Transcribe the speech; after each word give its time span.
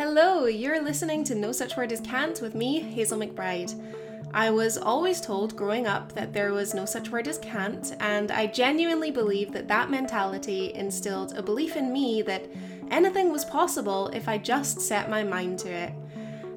Hello, 0.00 0.46
you're 0.46 0.82
listening 0.82 1.24
to 1.24 1.34
No 1.34 1.52
Such 1.52 1.76
Word 1.76 1.92
as 1.92 2.00
Can't 2.00 2.40
with 2.40 2.54
me, 2.54 2.78
Hazel 2.78 3.18
McBride. 3.18 3.78
I 4.32 4.50
was 4.50 4.78
always 4.78 5.20
told 5.20 5.54
growing 5.54 5.86
up 5.86 6.12
that 6.12 6.32
there 6.32 6.54
was 6.54 6.72
no 6.72 6.86
such 6.86 7.10
word 7.10 7.28
as 7.28 7.36
can't, 7.36 7.94
and 8.00 8.30
I 8.30 8.46
genuinely 8.46 9.10
believe 9.10 9.52
that 9.52 9.68
that 9.68 9.90
mentality 9.90 10.72
instilled 10.72 11.36
a 11.36 11.42
belief 11.42 11.76
in 11.76 11.92
me 11.92 12.22
that 12.22 12.46
anything 12.90 13.30
was 13.30 13.44
possible 13.44 14.08
if 14.14 14.26
I 14.26 14.38
just 14.38 14.80
set 14.80 15.10
my 15.10 15.22
mind 15.22 15.58
to 15.58 15.68
it. 15.70 15.92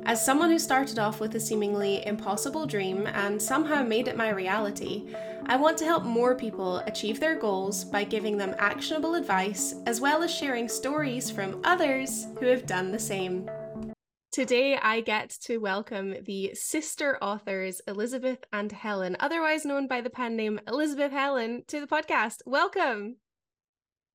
As 0.06 0.24
someone 0.24 0.50
who 0.50 0.58
started 0.58 0.98
off 0.98 1.20
with 1.20 1.36
a 1.36 1.40
seemingly 1.42 2.06
impossible 2.08 2.66
dream 2.66 3.08
and 3.08 3.42
somehow 3.42 3.84
made 3.84 4.08
it 4.08 4.16
my 4.16 4.30
reality, 4.30 5.04
I 5.46 5.58
want 5.58 5.78
to 5.80 5.86
help 5.86 6.04
more 6.04 6.36
people 6.36 6.78
achieve 6.78 7.20
their 7.20 7.36
goals 7.36 7.84
by 7.84 8.06
giving 8.06 8.38
them 8.38 8.56
actionable 8.60 9.16
advice 9.16 9.76
as 9.86 10.00
well 10.00 10.24
as 10.24 10.34
sharing 10.34 10.70
stories 10.70 11.30
from 11.30 11.60
others 11.66 12.28
who 12.40 12.46
have 12.46 12.66
done 12.66 12.92
the 12.92 13.00
same. 13.00 13.50
Today, 14.32 14.78
I 14.78 15.02
get 15.02 15.30
to 15.42 15.58
welcome 15.58 16.16
the 16.26 16.52
sister 16.56 17.18
authors 17.22 17.82
Elizabeth 17.88 18.40
and 18.54 18.72
Helen, 18.72 19.18
otherwise 19.20 19.66
known 19.66 19.88
by 19.88 20.02
the 20.02 20.10
pen 20.10 20.36
name 20.38 20.62
Elizabeth 20.68 21.12
Helen, 21.12 21.64
to 21.68 21.82
the 21.82 21.88
podcast. 21.88 22.38
Welcome. 22.46 23.18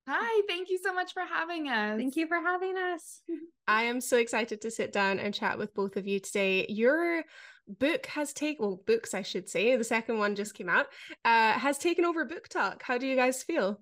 Hi, 0.09 0.43
thank 0.49 0.71
you 0.71 0.79
so 0.83 0.95
much 0.95 1.13
for 1.13 1.23
having 1.23 1.69
us. 1.69 1.99
Thank 1.99 2.16
you 2.16 2.27
for 2.27 2.38
having 2.38 2.77
us. 2.79 3.21
I 3.69 3.83
am 3.83 4.01
so 4.01 4.16
excited 4.16 4.63
to 4.63 4.71
sit 4.71 4.91
down 4.91 5.19
and 5.19 5.35
chat 5.35 5.59
with 5.59 5.74
both 5.74 5.97
of 5.99 6.07
you 6.07 6.19
today. 6.19 6.65
Your 6.71 7.23
book 7.69 8.07
has 8.07 8.33
taken, 8.33 8.65
well, 8.65 8.83
books, 8.87 9.15
I 9.15 9.23
should 9.23 9.49
say, 9.49 9.77
the 9.77 9.85
second 9.85 10.19
one 10.19 10.35
just 10.35 10.55
came 10.55 10.69
out, 10.69 10.87
uh, 11.25 11.53
has 11.53 11.79
taken 11.79 12.05
over 12.05 12.27
BookTok 12.27 12.83
How 12.83 12.99
do 12.99 13.07
you 13.07 13.17
guys 13.17 13.43
feel? 13.43 13.81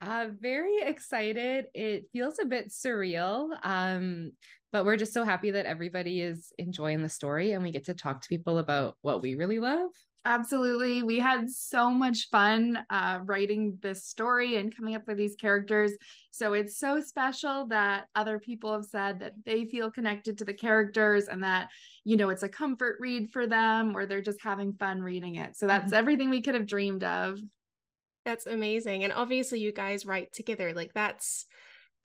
Uh, 0.00 0.28
very 0.38 0.78
excited. 0.82 1.66
It 1.74 2.06
feels 2.12 2.38
a 2.38 2.44
bit 2.44 2.70
surreal. 2.70 3.48
Um, 3.62 4.32
but 4.72 4.84
we're 4.84 4.96
just 4.96 5.14
so 5.14 5.24
happy 5.24 5.52
that 5.52 5.66
everybody 5.66 6.20
is 6.20 6.52
enjoying 6.58 7.02
the 7.02 7.08
story 7.08 7.52
and 7.52 7.62
we 7.62 7.70
get 7.70 7.84
to 7.86 7.94
talk 7.94 8.20
to 8.22 8.28
people 8.28 8.58
about 8.58 8.96
what 9.02 9.22
we 9.22 9.36
really 9.36 9.60
love. 9.60 9.90
Absolutely. 10.26 11.02
We 11.02 11.18
had 11.18 11.50
so 11.50 11.90
much 11.90 12.30
fun 12.30 12.78
uh, 12.88 13.20
writing 13.24 13.78
this 13.82 14.06
story 14.06 14.56
and 14.56 14.74
coming 14.74 14.94
up 14.94 15.06
with 15.06 15.18
these 15.18 15.36
characters. 15.36 15.92
So 16.30 16.54
it's 16.54 16.78
so 16.78 16.98
special 17.00 17.66
that 17.66 18.06
other 18.14 18.38
people 18.38 18.72
have 18.72 18.86
said 18.86 19.20
that 19.20 19.34
they 19.44 19.66
feel 19.66 19.90
connected 19.90 20.38
to 20.38 20.46
the 20.46 20.54
characters 20.54 21.28
and 21.28 21.42
that, 21.44 21.68
you 22.04 22.16
know, 22.16 22.30
it's 22.30 22.42
a 22.42 22.48
comfort 22.48 22.96
read 23.00 23.30
for 23.32 23.46
them 23.46 23.94
or 23.94 24.06
they're 24.06 24.22
just 24.22 24.42
having 24.42 24.72
fun 24.72 25.02
reading 25.02 25.34
it. 25.34 25.56
So 25.58 25.66
that's 25.66 25.86
mm-hmm. 25.86 25.94
everything 25.94 26.30
we 26.30 26.40
could 26.40 26.54
have 26.54 26.66
dreamed 26.66 27.04
of. 27.04 27.38
That's 28.24 28.46
amazing. 28.46 29.04
And 29.04 29.12
obviously, 29.12 29.60
you 29.60 29.72
guys 29.72 30.06
write 30.06 30.32
together. 30.32 30.72
Like, 30.72 30.94
that's 30.94 31.44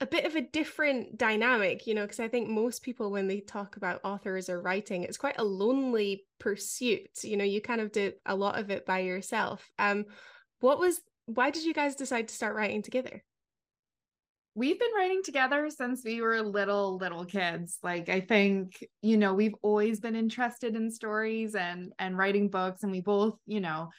a 0.00 0.06
bit 0.06 0.24
of 0.24 0.34
a 0.34 0.40
different 0.40 1.18
dynamic, 1.18 1.86
you 1.86 1.94
know, 1.94 2.02
because 2.02 2.20
I 2.20 2.28
think 2.28 2.48
most 2.48 2.82
people, 2.82 3.10
when 3.10 3.28
they 3.28 3.40
talk 3.40 3.76
about 3.76 4.00
authors 4.02 4.48
or 4.48 4.60
writing, 4.60 5.02
it's 5.02 5.18
quite 5.18 5.38
a 5.38 5.44
lonely 5.44 6.24
pursuit. 6.38 7.10
You 7.22 7.36
know, 7.36 7.44
you 7.44 7.60
kind 7.60 7.82
of 7.82 7.92
do 7.92 8.12
a 8.24 8.34
lot 8.34 8.58
of 8.58 8.70
it 8.70 8.86
by 8.86 9.00
yourself. 9.00 9.70
Um, 9.78 10.06
what 10.60 10.78
was, 10.78 11.00
why 11.26 11.50
did 11.50 11.64
you 11.64 11.74
guys 11.74 11.96
decide 11.96 12.28
to 12.28 12.34
start 12.34 12.56
writing 12.56 12.82
together? 12.82 13.22
We've 14.54 14.78
been 14.78 14.94
writing 14.96 15.22
together 15.22 15.68
since 15.70 16.02
we 16.04 16.22
were 16.22 16.42
little, 16.42 16.96
little 16.96 17.24
kids. 17.24 17.78
Like, 17.82 18.08
I 18.08 18.20
think, 18.20 18.84
you 19.02 19.16
know, 19.16 19.34
we've 19.34 19.54
always 19.62 20.00
been 20.00 20.16
interested 20.16 20.74
in 20.74 20.90
stories 20.90 21.54
and, 21.54 21.92
and 21.98 22.16
writing 22.18 22.48
books, 22.48 22.82
and 22.82 22.90
we 22.90 23.00
both, 23.00 23.38
you 23.46 23.60
know, 23.60 23.90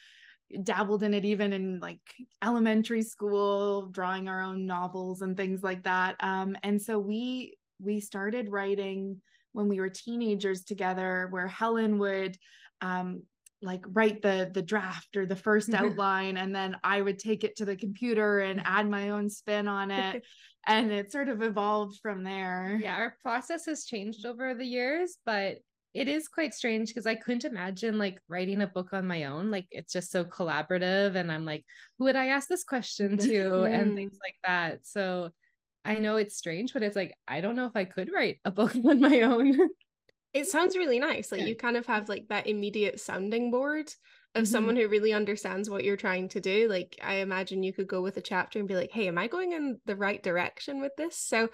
dabbled 0.62 1.02
in 1.02 1.14
it 1.14 1.24
even 1.24 1.52
in 1.52 1.80
like 1.80 2.00
elementary 2.42 3.02
school 3.02 3.86
drawing 3.86 4.28
our 4.28 4.42
own 4.42 4.66
novels 4.66 5.22
and 5.22 5.36
things 5.36 5.62
like 5.62 5.82
that. 5.84 6.16
Um, 6.20 6.56
and 6.62 6.80
so 6.80 6.98
we 6.98 7.56
we 7.80 8.00
started 8.00 8.50
writing 8.50 9.20
when 9.52 9.68
we 9.68 9.80
were 9.80 9.88
teenagers 9.88 10.64
together 10.64 11.28
where 11.30 11.46
helen 11.46 11.98
would 11.98 12.36
um, 12.80 13.22
like 13.60 13.84
write 13.88 14.22
the 14.22 14.50
the 14.54 14.62
draft 14.62 15.16
or 15.16 15.26
the 15.26 15.36
first 15.36 15.72
outline 15.74 16.36
and 16.36 16.54
then 16.54 16.76
i 16.82 17.00
would 17.00 17.18
take 17.18 17.44
it 17.44 17.56
to 17.56 17.64
the 17.64 17.76
computer 17.76 18.40
and 18.40 18.62
add 18.64 18.88
my 18.88 19.10
own 19.10 19.28
spin 19.28 19.68
on 19.68 19.90
it. 19.90 20.22
And 20.64 20.92
it 20.92 21.10
sort 21.10 21.28
of 21.28 21.42
evolved 21.42 21.98
from 22.00 22.22
there. 22.22 22.78
Yeah 22.80 22.94
our 22.94 23.16
process 23.20 23.66
has 23.66 23.84
changed 23.84 24.24
over 24.24 24.54
the 24.54 24.64
years 24.64 25.16
but 25.26 25.56
it 25.94 26.08
is 26.08 26.28
quite 26.28 26.54
strange 26.54 26.88
because 26.88 27.06
I 27.06 27.14
couldn't 27.14 27.44
imagine 27.44 27.98
like 27.98 28.18
writing 28.28 28.62
a 28.62 28.66
book 28.66 28.92
on 28.92 29.06
my 29.06 29.24
own. 29.24 29.50
Like 29.50 29.66
it's 29.70 29.92
just 29.92 30.10
so 30.10 30.24
collaborative. 30.24 31.16
And 31.16 31.30
I'm 31.30 31.44
like, 31.44 31.64
who 31.98 32.04
would 32.04 32.16
I 32.16 32.28
ask 32.28 32.48
this 32.48 32.64
question 32.64 33.18
to? 33.18 33.64
and 33.64 33.94
things 33.94 34.18
like 34.22 34.36
that. 34.44 34.86
So 34.86 35.30
I 35.84 35.96
know 35.96 36.16
it's 36.16 36.36
strange, 36.36 36.72
but 36.72 36.82
it's 36.82 36.96
like, 36.96 37.14
I 37.28 37.40
don't 37.40 37.56
know 37.56 37.66
if 37.66 37.76
I 37.76 37.84
could 37.84 38.10
write 38.12 38.38
a 38.44 38.50
book 38.50 38.74
on 38.84 39.00
my 39.00 39.20
own. 39.22 39.58
it 40.32 40.46
sounds 40.46 40.76
really 40.76 40.98
nice. 40.98 41.30
Like 41.30 41.42
you 41.42 41.54
kind 41.54 41.76
of 41.76 41.86
have 41.86 42.08
like 42.08 42.28
that 42.28 42.46
immediate 42.46 42.98
sounding 42.98 43.50
board 43.50 43.92
of 44.34 44.44
mm-hmm. 44.44 44.50
someone 44.50 44.76
who 44.76 44.88
really 44.88 45.12
understands 45.12 45.68
what 45.68 45.84
you're 45.84 45.96
trying 45.98 46.30
to 46.30 46.40
do. 46.40 46.68
Like 46.70 46.98
I 47.02 47.16
imagine 47.16 47.62
you 47.62 47.74
could 47.74 47.88
go 47.88 48.00
with 48.00 48.16
a 48.16 48.22
chapter 48.22 48.58
and 48.58 48.68
be 48.68 48.76
like, 48.76 48.92
hey, 48.92 49.08
am 49.08 49.18
I 49.18 49.26
going 49.26 49.52
in 49.52 49.78
the 49.84 49.96
right 49.96 50.22
direction 50.22 50.80
with 50.80 50.92
this? 50.96 51.18
So 51.18 51.50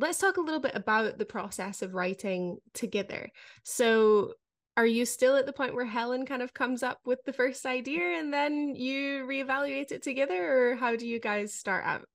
let's 0.00 0.18
talk 0.18 0.36
a 0.36 0.40
little 0.40 0.60
bit 0.60 0.74
about 0.74 1.18
the 1.18 1.24
process 1.26 1.82
of 1.82 1.94
writing 1.94 2.58
together. 2.74 3.30
So, 3.62 4.34
are 4.76 4.86
you 4.86 5.04
still 5.04 5.36
at 5.36 5.46
the 5.46 5.52
point 5.52 5.74
where 5.74 5.84
Helen 5.84 6.24
kind 6.26 6.42
of 6.42 6.54
comes 6.54 6.82
up 6.82 7.00
with 7.04 7.18
the 7.24 7.32
first 7.32 7.66
idea 7.66 8.18
and 8.18 8.32
then 8.32 8.74
you 8.74 9.26
reevaluate 9.26 9.92
it 9.92 10.02
together, 10.02 10.72
or 10.72 10.76
how 10.76 10.96
do 10.96 11.06
you 11.06 11.20
guys 11.20 11.54
start 11.54 11.84
out? 11.84 12.06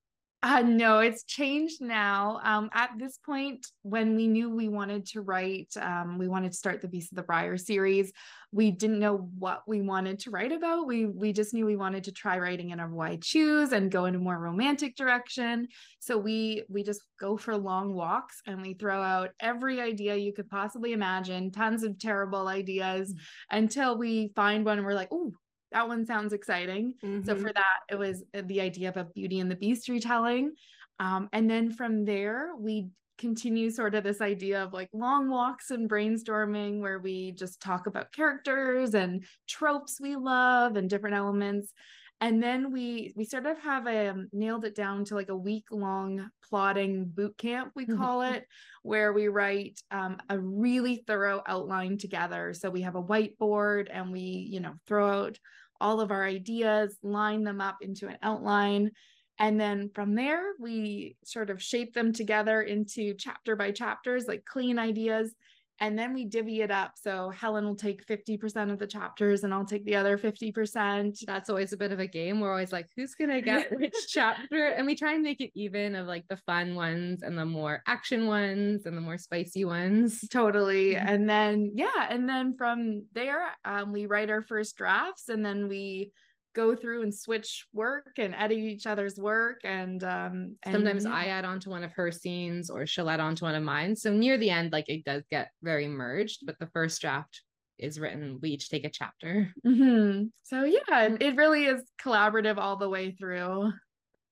Uh, 0.46 0.62
no, 0.62 1.00
it's 1.00 1.24
changed 1.24 1.82
now. 1.82 2.38
Um, 2.44 2.70
at 2.72 2.90
this 2.96 3.18
point, 3.18 3.66
when 3.82 4.14
we 4.14 4.28
knew 4.28 4.48
we 4.48 4.68
wanted 4.68 5.04
to 5.06 5.20
write, 5.20 5.76
um, 5.76 6.18
we 6.18 6.28
wanted 6.28 6.52
to 6.52 6.56
start 6.56 6.80
the 6.80 6.86
Beast 6.86 7.10
of 7.10 7.16
the 7.16 7.24
Briar 7.24 7.56
series. 7.56 8.12
We 8.52 8.70
didn't 8.70 9.00
know 9.00 9.28
what 9.40 9.62
we 9.66 9.80
wanted 9.80 10.20
to 10.20 10.30
write 10.30 10.52
about. 10.52 10.86
We 10.86 11.06
we 11.06 11.32
just 11.32 11.52
knew 11.52 11.66
we 11.66 11.74
wanted 11.74 12.04
to 12.04 12.12
try 12.12 12.38
writing 12.38 12.70
in 12.70 12.78
a 12.78 12.86
Why 12.86 13.18
Choose 13.20 13.72
and 13.72 13.90
go 13.90 14.04
in 14.04 14.14
a 14.14 14.20
more 14.20 14.38
romantic 14.38 14.94
direction. 14.94 15.66
So 15.98 16.16
we 16.16 16.62
we 16.68 16.84
just 16.84 17.00
go 17.18 17.36
for 17.36 17.56
long 17.56 17.92
walks 17.92 18.40
and 18.46 18.62
we 18.62 18.74
throw 18.74 19.02
out 19.02 19.30
every 19.40 19.80
idea 19.80 20.14
you 20.14 20.32
could 20.32 20.48
possibly 20.48 20.92
imagine, 20.92 21.50
tons 21.50 21.82
of 21.82 21.98
terrible 21.98 22.46
ideas, 22.46 23.10
mm-hmm. 23.10 23.56
until 23.56 23.98
we 23.98 24.30
find 24.36 24.64
one 24.64 24.78
and 24.78 24.86
we're 24.86 24.94
like, 24.94 25.08
oh, 25.10 25.32
that 25.72 25.88
one 25.88 26.06
sounds 26.06 26.32
exciting. 26.32 26.94
Mm-hmm. 27.04 27.26
So 27.26 27.36
for 27.36 27.52
that, 27.52 27.80
it 27.90 27.98
was 27.98 28.24
uh, 28.34 28.42
the 28.46 28.60
idea 28.60 28.88
of 28.88 28.96
a 28.96 29.04
Beauty 29.04 29.40
and 29.40 29.50
the 29.50 29.56
Beast 29.56 29.88
retelling. 29.88 30.52
Um, 30.98 31.28
and 31.32 31.48
then 31.50 31.70
from 31.70 32.04
there, 32.04 32.52
we 32.58 32.88
continue 33.18 33.70
sort 33.70 33.94
of 33.94 34.04
this 34.04 34.20
idea 34.20 34.62
of 34.62 34.72
like 34.72 34.90
long 34.92 35.30
walks 35.30 35.70
and 35.70 35.88
brainstorming 35.88 36.80
where 36.80 36.98
we 36.98 37.32
just 37.32 37.60
talk 37.60 37.86
about 37.86 38.12
characters 38.12 38.94
and 38.94 39.24
tropes 39.48 39.98
we 40.00 40.16
love 40.16 40.76
and 40.76 40.90
different 40.90 41.16
elements 41.16 41.72
and 42.20 42.42
then 42.42 42.72
we 42.72 43.12
we 43.14 43.24
sort 43.24 43.46
of 43.46 43.58
have 43.60 43.86
um, 43.86 44.28
nailed 44.32 44.64
it 44.64 44.74
down 44.74 45.04
to 45.04 45.14
like 45.14 45.28
a 45.28 45.36
week 45.36 45.66
long 45.70 46.30
plotting 46.48 47.04
boot 47.06 47.36
camp 47.36 47.72
we 47.74 47.84
call 47.84 48.22
it 48.22 48.46
where 48.82 49.12
we 49.12 49.28
write 49.28 49.80
um, 49.90 50.16
a 50.28 50.38
really 50.38 51.02
thorough 51.06 51.42
outline 51.46 51.98
together. 51.98 52.54
So 52.54 52.70
we 52.70 52.82
have 52.82 52.94
a 52.94 53.02
whiteboard 53.02 53.88
and 53.90 54.12
we 54.12 54.20
you 54.20 54.60
know 54.60 54.74
throw 54.86 55.24
out 55.24 55.38
all 55.80 56.00
of 56.00 56.10
our 56.10 56.24
ideas, 56.24 56.96
line 57.02 57.44
them 57.44 57.60
up 57.60 57.78
into 57.82 58.08
an 58.08 58.16
outline. 58.22 58.92
And 59.38 59.60
then 59.60 59.90
from 59.94 60.14
there, 60.14 60.42
we 60.58 61.16
sort 61.24 61.50
of 61.50 61.62
shape 61.62 61.92
them 61.92 62.14
together 62.14 62.62
into 62.62 63.14
chapter 63.18 63.56
by 63.56 63.72
chapters, 63.72 64.26
like 64.26 64.46
clean 64.46 64.78
ideas 64.78 65.34
and 65.80 65.98
then 65.98 66.14
we 66.14 66.24
divvy 66.24 66.62
it 66.62 66.70
up. 66.70 66.92
So 66.94 67.30
helen 67.30 67.64
will 67.64 67.76
take 67.76 68.06
50% 68.06 68.72
of 68.72 68.78
the 68.78 68.86
chapters 68.86 69.44
and 69.44 69.52
i'll 69.52 69.64
take 69.64 69.84
the 69.84 69.96
other 69.96 70.16
50% 70.18 71.18
that's 71.26 71.50
always 71.50 71.72
a 71.72 71.76
bit 71.76 71.92
of 71.92 72.00
a 72.00 72.06
game. 72.06 72.40
We're 72.40 72.50
always 72.50 72.72
like 72.72 72.88
who's 72.96 73.14
gonna 73.14 73.40
get 73.40 73.70
which 73.78 73.94
chapter? 74.08 74.68
And 74.68 74.86
we 74.86 74.94
try 74.94 75.14
and 75.14 75.22
make 75.22 75.40
it 75.40 75.50
even 75.54 75.94
of 75.94 76.06
like 76.06 76.26
the 76.28 76.36
fun 76.38 76.74
ones 76.74 77.22
and 77.22 77.38
the 77.38 77.44
more 77.44 77.82
action 77.86 78.26
ones 78.26 78.86
and 78.86 78.96
the 78.96 79.00
more 79.00 79.18
spicy 79.18 79.64
ones. 79.64 80.26
Totally. 80.30 80.94
Mm-hmm. 80.94 81.08
and 81.08 81.28
then 81.28 81.72
yeah 81.74 82.06
and 82.10 82.28
then 82.28 82.54
from 82.56 83.04
there 83.14 83.46
um, 83.64 83.92
we 83.92 84.06
write 84.06 84.30
our 84.30 84.42
first 84.42 84.76
drafts 84.76 85.28
and 85.28 85.44
then 85.44 85.68
we 85.68 86.12
go 86.56 86.74
through 86.74 87.02
and 87.02 87.14
switch 87.14 87.66
work 87.74 88.14
and 88.16 88.34
edit 88.34 88.58
each 88.58 88.86
other's 88.86 89.18
work 89.18 89.60
and 89.62 90.02
um 90.02 90.56
and, 90.64 90.72
sometimes 90.72 91.04
yeah. 91.04 91.12
I 91.12 91.24
add 91.26 91.44
on 91.44 91.60
to 91.60 91.70
one 91.70 91.84
of 91.84 91.92
her 91.92 92.10
scenes 92.10 92.70
or 92.70 92.86
she'll 92.86 93.10
add 93.10 93.20
on 93.20 93.36
to 93.36 93.44
one 93.44 93.54
of 93.54 93.62
mine. 93.62 93.94
So 93.94 94.10
near 94.12 94.38
the 94.38 94.50
end, 94.50 94.72
like 94.72 94.88
it 94.88 95.04
does 95.04 95.22
get 95.30 95.50
very 95.62 95.86
merged, 95.86 96.46
but 96.46 96.58
the 96.58 96.70
first 96.72 97.00
draft 97.02 97.42
is 97.78 98.00
written, 98.00 98.38
we 98.40 98.50
each 98.50 98.70
take 98.70 98.86
a 98.86 98.90
chapter. 98.90 99.52
Mm-hmm. 99.66 100.28
So 100.42 100.64
yeah, 100.64 101.16
it 101.20 101.36
really 101.36 101.66
is 101.66 101.82
collaborative 102.02 102.56
all 102.56 102.76
the 102.76 102.88
way 102.88 103.10
through. 103.10 103.70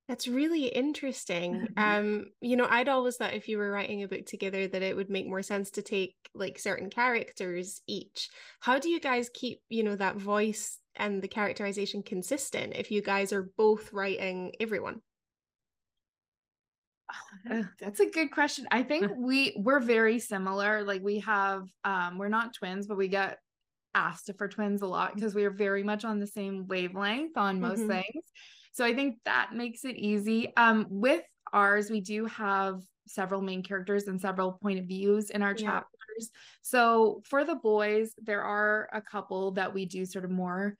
That's 0.09 0.29
really 0.29 0.67
interesting. 0.67 1.69
Um, 1.79 2.27
you 2.41 2.57
know, 2.57 2.67
I'd 2.69 2.91
always 2.91 3.17
thought 3.17 3.33
if 3.33 3.49
you 3.49 3.57
were 3.57 3.71
writing 3.71 4.03
a 4.03 4.09
book 4.09 4.27
together 4.27 4.69
that 4.69 4.83
it 4.83 4.97
would 4.97 5.09
make 5.09 5.27
more 5.27 5.43
sense 5.43 5.71
to 5.73 5.83
take 5.83 6.15
like 6.35 6.59
certain 6.59 6.91
characters 6.91 7.81
each. 7.87 8.29
How 8.61 8.79
do 8.79 8.91
you 8.91 9.01
guys 9.01 9.31
keep, 9.33 9.61
you 9.71 9.83
know, 9.83 9.97
that 9.97 10.17
voice 10.17 10.79
and 10.97 11.23
the 11.23 11.29
characterization 11.29 12.03
consistent 12.03 12.75
if 12.77 12.91
you 12.91 13.03
guys 13.03 13.33
are 13.33 13.51
both 13.57 13.93
writing 13.93 14.53
everyone? 14.61 15.01
That's 17.81 18.01
a 18.01 18.11
good 18.11 18.31
question. 18.31 18.67
I 18.71 18.83
think 18.83 19.13
we 19.17 19.55
we're 19.57 19.81
very 19.81 20.19
similar. 20.19 20.83
Like 20.85 21.03
we 21.03 21.21
have 21.21 21.69
um 21.85 22.19
we're 22.19 22.29
not 22.29 22.55
twins, 22.55 22.87
but 22.87 22.97
we 22.97 23.09
get 23.09 23.39
asked 23.95 24.29
if 24.29 24.37
we're 24.41 24.49
twins 24.49 24.83
a 24.83 24.87
lot 24.87 25.15
because 25.15 25.35
we 25.35 25.45
are 25.45 25.51
very 25.51 25.83
much 25.83 26.05
on 26.05 26.19
the 26.19 26.27
same 26.27 26.67
wavelength 26.67 27.37
on 27.37 27.61
most 27.61 27.81
mm-hmm. 27.81 27.91
things. 27.91 28.25
So 28.73 28.85
I 28.85 28.95
think 28.95 29.19
that 29.25 29.51
makes 29.53 29.85
it 29.85 29.97
easy. 29.97 30.55
Um 30.57 30.87
with 30.91 31.23
ours 31.53 31.91
we 31.91 32.01
do 32.01 32.27
have 32.27 32.81
several 33.07 33.41
main 33.41 33.63
characters 33.63 34.09
and 34.09 34.21
several 34.21 34.53
point 34.53 34.79
of 34.79 34.87
views 34.87 35.31
in 35.31 35.43
our 35.43 35.55
yeah. 35.57 35.67
chapters. 35.67 36.31
So 36.63 37.23
for 37.25 37.45
the 37.45 37.57
boys, 37.57 38.15
there 38.23 38.43
are 38.43 38.89
a 38.93 39.01
couple 39.01 39.53
that 39.53 39.73
we 39.73 39.85
do 39.85 40.05
sort 40.05 40.25
of 40.25 40.31
more 40.31 40.77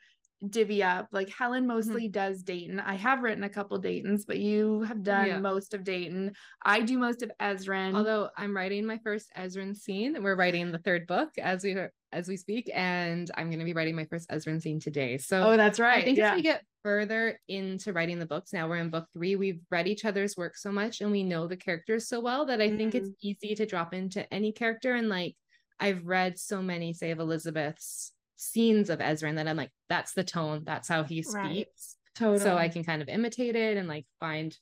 divvy 0.49 0.83
up. 0.83 1.09
Like 1.13 1.31
Helen 1.31 1.63
mm-hmm. 1.63 1.73
mostly 1.73 2.05
mm-hmm. 2.05 2.13
does 2.13 2.43
Dayton. 2.43 2.81
I 2.81 2.95
have 2.95 3.23
written 3.23 3.45
a 3.45 3.49
couple 3.49 3.79
Daytons, 3.79 4.25
but 4.25 4.39
you 4.39 4.83
have 4.83 5.03
done 5.03 5.27
yeah. 5.27 5.39
most 5.39 5.75
of 5.75 5.85
Dayton. 5.85 6.35
I 6.65 6.81
do 6.81 6.99
most 6.99 7.23
of 7.23 7.31
Ezryn. 7.41 7.95
Although 7.95 8.31
I'm 8.37 8.55
writing 8.55 8.87
my 8.87 8.99
first 9.05 9.31
Ezryn 9.37 9.77
scene. 9.77 10.23
We're 10.23 10.37
writing 10.37 10.73
the 10.73 10.79
third 10.79 11.07
book 11.07 11.31
as 11.39 11.65
we 11.65 11.77
as 12.13 12.29
we 12.29 12.37
speak, 12.37 12.71
and 12.73 13.31
I'm 13.37 13.49
going 13.49 13.59
to 13.59 13.65
be 13.65 13.73
writing 13.73 13.97
my 13.97 14.05
first 14.05 14.31
Ezryn 14.31 14.63
scene 14.63 14.79
today. 14.81 15.19
So 15.19 15.53
oh, 15.53 15.57
that's 15.57 15.81
right. 15.81 15.99
I 15.99 16.05
think 16.05 16.19
yeah. 16.19 16.31
as 16.31 16.37
we 16.37 16.43
get 16.43 16.63
further 16.83 17.41
into 17.49 17.93
writing 17.93 18.19
the 18.19 18.27
books, 18.27 18.53
now 18.53 18.69
we're 18.69 18.77
in 18.77 18.91
book 18.91 19.07
three. 19.13 19.37
We've 19.37 19.61
read 19.71 19.89
each 19.89 20.05
other's 20.05 20.37
work 20.37 20.57
so 20.57 20.71
much, 20.71 21.01
and 21.01 21.11
we 21.11 21.25
know 21.25 21.47
the 21.47 21.57
characters 21.57 22.09
so 22.09 22.21
well 22.21 22.47
that 22.47 22.61
I 22.61 22.69
mm-hmm. 22.69 22.77
think 22.77 22.95
it's 22.95 23.09
mm-hmm. 23.09 23.29
easy 23.29 23.55
to 23.57 23.67
drop 23.67 23.93
into 23.93 24.33
any 24.33 24.53
character. 24.53 24.95
And 24.95 25.09
like 25.09 25.35
I've 25.81 26.07
read 26.07 26.39
so 26.39 26.63
many, 26.63 26.93
say, 26.93 27.11
of 27.11 27.19
Elizabeth's 27.19 28.13
scenes 28.37 28.91
of 28.91 28.99
Ezryn 28.99 29.31
and 29.31 29.39
then 29.39 29.49
I'm 29.49 29.57
like, 29.57 29.73
that's 29.89 30.13
the 30.15 30.25
tone, 30.25 30.63
that's 30.65 30.89
how 30.89 31.05
he 31.05 31.23
speaks. 31.23 31.35
Right. 31.35 31.67
Totally. 32.15 32.39
So 32.41 32.57
I 32.57 32.69
can 32.69 32.85
kind 32.85 33.03
of 33.03 33.09
imitate 33.09 33.57
it 33.57 33.77
and 33.77 33.89
like 33.89 34.07
find 34.21 34.57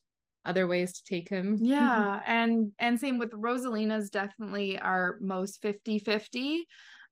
other 0.45 0.67
ways 0.67 0.93
to 0.95 1.05
take 1.05 1.29
him. 1.29 1.59
Yeah. 1.61 2.21
and 2.27 2.73
and 2.79 2.99
same 2.99 3.19
with 3.19 3.33
Rosalina's 3.33 4.11
definitely 4.11 4.79
our 4.79 5.19
most 5.21 5.63
50-50. 5.63 6.61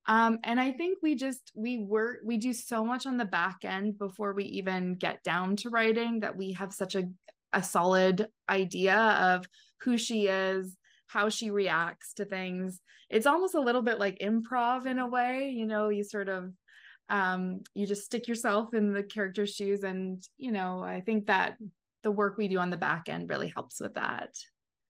Um, 0.07 0.39
and 0.45 0.59
I 0.59 0.73
think 0.73 0.99
we 1.03 1.15
just 1.15 1.53
we 1.55 1.79
work 1.79 2.21
we 2.25 2.39
do 2.39 2.53
so 2.53 2.85
much 2.85 3.06
on 3.06 3.19
the 3.19 3.27
back 3.27 3.59
end 3.65 3.99
before 3.99 4.33
we 4.33 4.45
even 4.45 4.95
get 4.95 5.23
down 5.23 5.56
to 5.56 5.71
writing 5.71 6.21
that 6.21 6.37
we 6.37 6.53
have 6.53 6.73
such 6.73 6.95
a 6.95 7.05
a 7.53 7.63
solid 7.63 8.29
idea 8.49 8.97
of 8.97 9.45
who 9.83 9.99
she 9.99 10.29
is, 10.29 10.77
how 11.12 11.29
she 11.29 11.51
reacts 11.51 12.15
to 12.15 12.25
things. 12.25 12.81
It's 13.09 13.27
almost 13.27 13.55
a 13.55 13.61
little 13.61 13.83
bit 13.83 13.99
like 13.99 14.19
improv 14.21 14.87
in 14.87 14.99
a 14.99 15.09
way, 15.09 15.53
you 15.55 15.67
know, 15.67 15.89
you 15.89 16.05
sort 16.05 16.29
of 16.29 16.53
um 17.09 17.61
you 17.75 17.87
just 17.87 18.05
stick 18.05 18.29
yourself 18.29 18.73
in 18.73 18.93
the 18.93 19.03
character's 19.03 19.53
shoes 19.55 19.83
and, 19.83 20.23
you 20.39 20.53
know, 20.53 20.81
I 20.81 21.01
think 21.01 21.27
that 21.27 21.57
the 22.03 22.12
work 22.12 22.39
we 22.39 22.49
do 22.49 22.59
on 22.59 22.71
the 22.71 22.77
back 22.77 23.09
end 23.09 23.29
really 23.29 23.53
helps 23.55 23.81
with 23.81 23.95
that. 23.95 24.31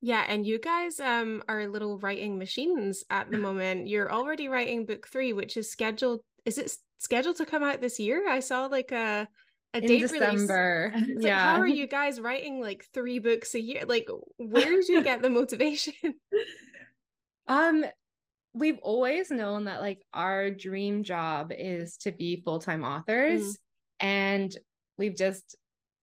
Yeah, 0.02 0.24
and 0.28 0.46
you 0.46 0.58
guys 0.58 1.00
um 1.00 1.42
are 1.48 1.66
little 1.66 1.98
writing 1.98 2.38
machines 2.38 3.02
at 3.08 3.30
the 3.30 3.38
moment. 3.38 3.88
You're 3.92 4.12
already 4.12 4.48
writing 4.48 4.84
book 4.84 5.08
3 5.08 5.32
which 5.32 5.56
is 5.56 5.70
scheduled 5.70 6.20
is 6.44 6.58
it 6.58 6.70
scheduled 6.98 7.36
to 7.36 7.46
come 7.46 7.62
out 7.62 7.80
this 7.80 7.98
year? 7.98 8.28
I 8.28 8.40
saw 8.40 8.66
like 8.66 8.92
a 8.92 9.26
a 9.74 9.78
in 9.78 9.86
date 9.86 10.00
December. 10.00 10.92
Release. 10.94 11.24
yeah. 11.24 11.36
Like, 11.36 11.56
how 11.56 11.60
are 11.60 11.66
you 11.68 11.86
guys 11.86 12.20
writing 12.20 12.60
like 12.60 12.86
three 12.92 13.18
books 13.18 13.54
a 13.54 13.60
year? 13.60 13.84
Like, 13.86 14.08
where 14.36 14.70
did 14.70 14.88
you 14.88 15.02
get 15.04 15.22
the 15.22 15.30
motivation? 15.30 15.94
Um, 17.46 17.84
we've 18.52 18.78
always 18.82 19.30
known 19.30 19.64
that 19.64 19.80
like 19.80 20.04
our 20.12 20.50
dream 20.50 21.04
job 21.04 21.52
is 21.56 21.96
to 21.98 22.12
be 22.12 22.42
full-time 22.44 22.84
authors. 22.84 23.42
Mm. 23.42 23.56
And 24.00 24.56
we've 24.98 25.16
just 25.16 25.56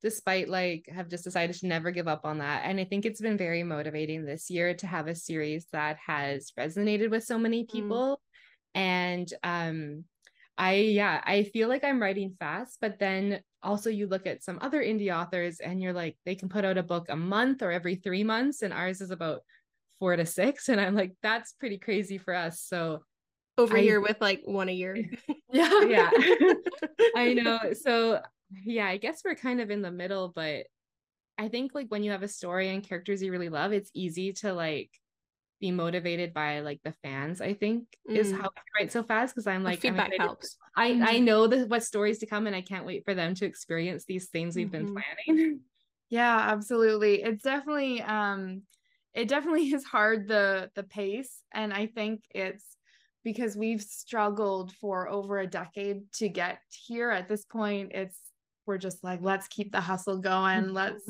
despite 0.04 0.48
like 0.48 0.88
have 0.94 1.10
just 1.10 1.24
decided 1.24 1.56
to 1.56 1.68
never 1.68 1.90
give 1.90 2.08
up 2.08 2.22
on 2.24 2.38
that 2.38 2.62
and 2.66 2.80
i 2.80 2.84
think 2.84 3.04
it's 3.04 3.20
been 3.20 3.36
very 3.36 3.63
motivating 3.63 4.25
this 4.25 4.50
year 4.50 4.74
to 4.74 4.86
have 4.86 5.08
a 5.08 5.16
series 5.16 5.66
that 5.72 5.98
has 6.06 6.52
resonated 6.58 7.10
with 7.10 7.24
so 7.24 7.38
many 7.38 7.63
mm. 7.63 7.70
people 7.70 8.22
mm. 8.75 8.80
and 8.80 9.34
um 9.44 10.04
I 10.57 10.74
yeah, 10.75 11.21
I 11.25 11.44
feel 11.44 11.69
like 11.69 11.83
I'm 11.83 12.01
writing 12.01 12.36
fast, 12.39 12.80
but 12.81 13.00
then 13.00 13.42
also 13.62 13.89
you 13.89 14.07
look 14.07 14.25
at 14.25 14.44
some 14.44 14.59
other 14.62 14.81
indie 14.81 15.15
authors 15.15 15.59
and 15.59 15.81
you're 15.81 15.94
like 15.94 16.18
they 16.25 16.36
can 16.36 16.50
put 16.50 16.65
out 16.65 16.77
a 16.77 16.83
book 16.83 17.07
a 17.09 17.15
month 17.15 17.62
or 17.62 17.71
every 17.71 17.95
3 17.95 18.24
months 18.24 18.62
and 18.62 18.74
ours 18.74 19.01
is 19.01 19.12
about 19.12 19.42
4 20.00 20.15
to 20.15 20.25
6 20.25 20.69
and 20.69 20.80
I'm 20.80 20.95
like 20.95 21.15
that's 21.21 21.54
pretty 21.54 21.77
crazy 21.77 22.18
for 22.18 22.33
us. 22.33 22.62
So 22.62 23.01
over 23.57 23.77
I, 23.77 23.81
here 23.81 24.00
with 24.00 24.18
like 24.21 24.42
one 24.45 24.69
a 24.69 24.74
year. 24.74 24.95
yeah. 25.51 25.81
Yeah. 25.81 26.09
I 27.15 27.33
know. 27.33 27.60
So 27.74 28.21
yeah, 28.63 28.88
I 28.88 28.98
guess 28.98 29.21
we're 29.24 29.36
kind 29.36 29.62
of 29.62 29.69
in 29.69 29.81
the 29.81 29.92
middle, 29.92 30.31
but 30.33 30.65
I 31.38 31.50
think 31.50 31.75
like 31.75 31.88
when 31.89 32.03
you 32.03 32.12
have 32.12 32.24
a 32.24 32.27
story 32.27 32.69
and 32.69 32.83
characters 32.83 33.21
you 33.21 33.31
really 33.31 33.50
love, 33.50 33.74
it's 33.74 33.92
easy 33.94 34.33
to 34.33 34.53
like 34.53 34.92
be 35.59 35.71
motivated 35.71 36.33
by 36.33 36.59
like 36.59 36.80
the 36.83 36.94
fans 37.04 37.42
i 37.42 37.54
think 37.54 37.86
mm. 38.09 38.15
is 38.15 38.31
how 38.31 38.45
i 38.45 38.62
write 38.80 38.92
so 38.92 39.04
fast 39.04 39.33
because 39.33 39.48
i'm 39.48 39.63
like 39.63 39.81
the 39.81 39.89
feedback 39.89 40.12
I'm 40.13 40.19
helps 40.19 40.57
i 40.77 40.92
mm. 40.92 41.07
i 41.07 41.19
know 41.19 41.48
the, 41.48 41.65
what 41.65 41.83
stories 41.83 42.19
to 42.19 42.25
come 42.25 42.48
and 42.48 42.56
i 42.56 42.62
can't 42.62 42.86
wait 42.86 43.04
for 43.06 43.13
them 43.13 43.36
to 43.36 43.45
experience 43.45 44.06
these 44.06 44.27
things 44.30 44.56
we've 44.56 44.68
mm-hmm. 44.68 44.94
been 44.94 45.04
planning 45.25 45.59
yeah 46.09 46.38
absolutely 46.51 47.24
it's 47.24 47.44
definitely 47.44 48.01
um 48.01 48.62
it 49.13 49.27
definitely 49.27 49.63
is 49.74 49.83
hard 49.83 50.27
the 50.27 50.69
the 50.75 50.83
pace 50.83 51.42
and 51.54 51.74
i 51.74 51.88
think 51.88 52.21
it's 52.33 52.65
because 53.24 53.57
we've 53.57 53.81
struggled 53.81 54.71
for 54.80 55.10
over 55.10 55.39
a 55.39 55.48
decade 55.48 56.01
to 56.13 56.30
get 56.30 56.60
here 56.69 57.10
at 57.10 57.27
this 57.27 57.45
point 57.45 57.92
it's 57.94 58.18
we're 58.65 58.77
just 58.77 59.03
like 59.03 59.19
let's 59.21 59.48
keep 59.48 59.71
the 59.71 59.81
hustle 59.81 60.19
going 60.19 60.65
mm-hmm 60.65 60.75
let's 60.75 61.10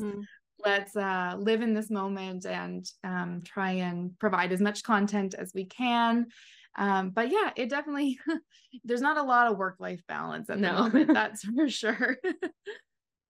uh, 0.66 1.36
live 1.38 1.62
in 1.62 1.74
this 1.74 1.90
moment 1.90 2.46
and 2.46 2.86
um, 3.04 3.42
try 3.44 3.72
and 3.72 4.18
provide 4.18 4.52
as 4.52 4.60
much 4.60 4.82
content 4.82 5.34
as 5.34 5.52
we 5.54 5.64
can. 5.64 6.26
Um, 6.76 7.10
but 7.10 7.30
yeah 7.30 7.50
it 7.56 7.70
definitely 7.70 8.20
there's 8.84 9.00
not 9.00 9.16
a 9.16 9.22
lot 9.22 9.50
of 9.50 9.58
work 9.58 9.76
life 9.80 10.00
balance 10.06 10.48
at 10.48 10.60
no. 10.60 10.68
the 10.68 10.82
moment 10.82 11.08
that's 11.14 11.44
for 11.44 11.68
sure. 11.68 12.16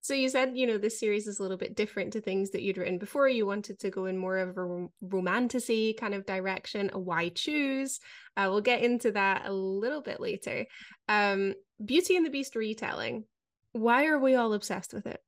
So 0.01 0.13
you 0.13 0.29
said 0.29 0.53
you 0.55 0.65
know 0.65 0.77
this 0.77 0.99
series 0.99 1.27
is 1.27 1.37
a 1.37 1.41
little 1.41 1.57
bit 1.57 1.75
different 1.75 2.13
to 2.13 2.21
things 2.21 2.51
that 2.51 2.63
you'd 2.63 2.77
written 2.77 2.97
before. 2.97 3.27
You 3.27 3.45
wanted 3.45 3.79
to 3.79 3.89
go 3.89 4.05
in 4.05 4.17
more 4.17 4.37
of 4.37 4.57
a 4.57 4.63
rom- 4.63 4.89
romantasy 5.01 5.93
kind 5.93 6.13
of 6.15 6.25
direction 6.25 6.89
why 6.93 7.29
choose. 7.29 7.99
Uh, 8.35 8.47
we'll 8.49 8.61
get 8.61 8.81
into 8.81 9.11
that 9.11 9.45
a 9.45 9.51
little 9.51 10.01
bit 10.01 10.21
later. 10.21 10.65
Um, 11.09 11.53
beauty 11.83 12.15
and 12.15 12.25
the 12.25 12.31
beast 12.31 12.55
retelling 12.55 13.25
why 13.73 14.05
are 14.07 14.19
we 14.19 14.35
all 14.35 14.53
obsessed 14.53 14.93
with 14.93 15.05
it 15.05 15.19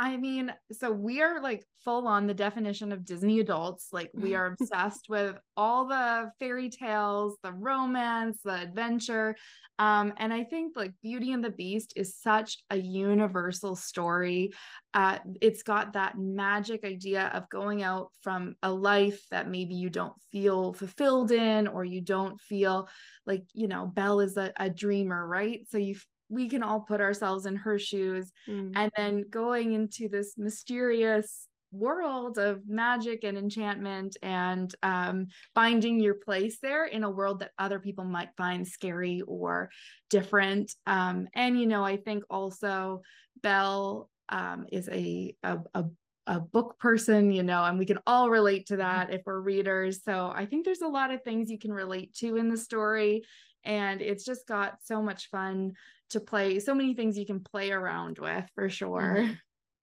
I 0.00 0.16
mean, 0.16 0.52
so 0.70 0.92
we 0.92 1.22
are 1.22 1.42
like 1.42 1.64
full 1.84 2.06
on 2.06 2.28
the 2.28 2.34
definition 2.34 2.92
of 2.92 3.04
Disney 3.04 3.40
adults. 3.40 3.88
Like 3.92 4.10
we 4.14 4.34
are 4.36 4.54
obsessed 4.58 5.08
with 5.08 5.36
all 5.56 5.88
the 5.88 6.30
fairy 6.38 6.70
tales, 6.70 7.36
the 7.42 7.52
romance, 7.52 8.38
the 8.44 8.54
adventure. 8.54 9.34
Um, 9.80 10.12
and 10.16 10.32
I 10.32 10.44
think 10.44 10.76
like 10.76 10.92
Beauty 11.02 11.32
and 11.32 11.42
the 11.42 11.50
Beast 11.50 11.94
is 11.96 12.16
such 12.16 12.58
a 12.70 12.76
universal 12.76 13.74
story. 13.74 14.52
Uh, 14.94 15.18
it's 15.40 15.64
got 15.64 15.94
that 15.94 16.16
magic 16.16 16.84
idea 16.84 17.30
of 17.34 17.48
going 17.48 17.82
out 17.82 18.10
from 18.22 18.54
a 18.62 18.72
life 18.72 19.20
that 19.30 19.50
maybe 19.50 19.74
you 19.74 19.90
don't 19.90 20.14
feel 20.30 20.72
fulfilled 20.72 21.32
in, 21.32 21.66
or 21.66 21.84
you 21.84 22.00
don't 22.00 22.40
feel 22.40 22.88
like, 23.26 23.44
you 23.52 23.66
know, 23.66 23.86
Belle 23.86 24.20
is 24.20 24.36
a, 24.36 24.52
a 24.56 24.70
dreamer, 24.70 25.26
right? 25.26 25.60
So 25.70 25.78
you 25.78 25.96
we 26.28 26.48
can 26.48 26.62
all 26.62 26.80
put 26.80 27.00
ourselves 27.00 27.46
in 27.46 27.56
her 27.56 27.78
shoes 27.78 28.32
mm. 28.48 28.72
and 28.74 28.90
then 28.96 29.24
going 29.30 29.72
into 29.72 30.08
this 30.08 30.34
mysterious 30.36 31.46
world 31.70 32.38
of 32.38 32.66
magic 32.66 33.24
and 33.24 33.36
enchantment 33.36 34.16
and 34.22 34.74
um, 34.82 35.26
finding 35.54 36.00
your 36.00 36.14
place 36.14 36.58
there 36.62 36.86
in 36.86 37.04
a 37.04 37.10
world 37.10 37.40
that 37.40 37.50
other 37.58 37.78
people 37.78 38.04
might 38.04 38.30
find 38.36 38.66
scary 38.66 39.22
or 39.26 39.68
different 40.08 40.74
um, 40.86 41.28
and 41.34 41.60
you 41.60 41.66
know 41.66 41.84
i 41.84 41.96
think 41.96 42.24
also 42.30 43.02
belle 43.42 44.08
um, 44.30 44.66
is 44.70 44.88
a, 44.88 45.34
a, 45.42 45.58
a 45.74 45.84
a 46.28 46.38
book 46.38 46.78
person, 46.78 47.32
you 47.32 47.42
know, 47.42 47.64
and 47.64 47.78
we 47.78 47.86
can 47.86 47.98
all 48.06 48.28
relate 48.28 48.66
to 48.66 48.76
that 48.76 49.12
if 49.12 49.22
we're 49.24 49.40
readers. 49.40 50.02
So 50.04 50.30
I 50.34 50.44
think 50.44 50.64
there's 50.64 50.82
a 50.82 50.86
lot 50.86 51.10
of 51.10 51.22
things 51.22 51.50
you 51.50 51.58
can 51.58 51.72
relate 51.72 52.12
to 52.16 52.36
in 52.36 52.50
the 52.50 52.56
story. 52.56 53.22
And 53.64 54.02
it's 54.02 54.24
just 54.24 54.46
got 54.46 54.74
so 54.84 55.02
much 55.02 55.30
fun 55.30 55.72
to 56.10 56.20
play 56.20 56.58
so 56.58 56.74
many 56.74 56.94
things 56.94 57.18
you 57.18 57.26
can 57.26 57.40
play 57.40 57.70
around 57.70 58.18
with 58.18 58.44
for 58.54 58.68
sure 58.68 59.16
mm-hmm. 59.18 59.32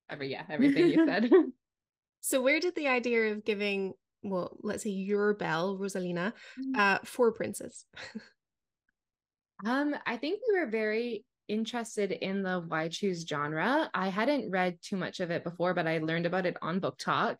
every 0.10 0.32
yeah 0.32 0.44
everything 0.50 0.88
you 0.88 1.06
said 1.06 1.30
so 2.22 2.42
where 2.42 2.60
did 2.60 2.76
the 2.76 2.88
idea 2.88 3.32
of 3.32 3.46
giving 3.46 3.94
well 4.24 4.58
let's 4.62 4.84
say 4.84 4.90
your 4.90 5.34
Belle 5.34 5.78
rosalina 5.78 6.34
mm-hmm. 6.60 6.80
uh 6.80 6.98
four 7.04 7.32
princes 7.32 7.86
um 9.66 9.96
i 10.06 10.18
think 10.18 10.42
we 10.48 10.60
were 10.60 10.68
very 10.68 11.26
interested 11.48 12.12
in 12.12 12.42
the 12.42 12.64
why 12.68 12.88
choose 12.88 13.26
genre 13.28 13.90
i 13.94 14.10
hadn't 14.10 14.50
read 14.50 14.78
too 14.82 14.98
much 14.98 15.20
of 15.20 15.30
it 15.30 15.44
before 15.44 15.76
but 15.76 15.88
i 15.88 16.00
learned 16.00 16.26
about 16.26 16.48
it 16.48 16.58
on 16.62 16.82
BookTok 16.82 17.38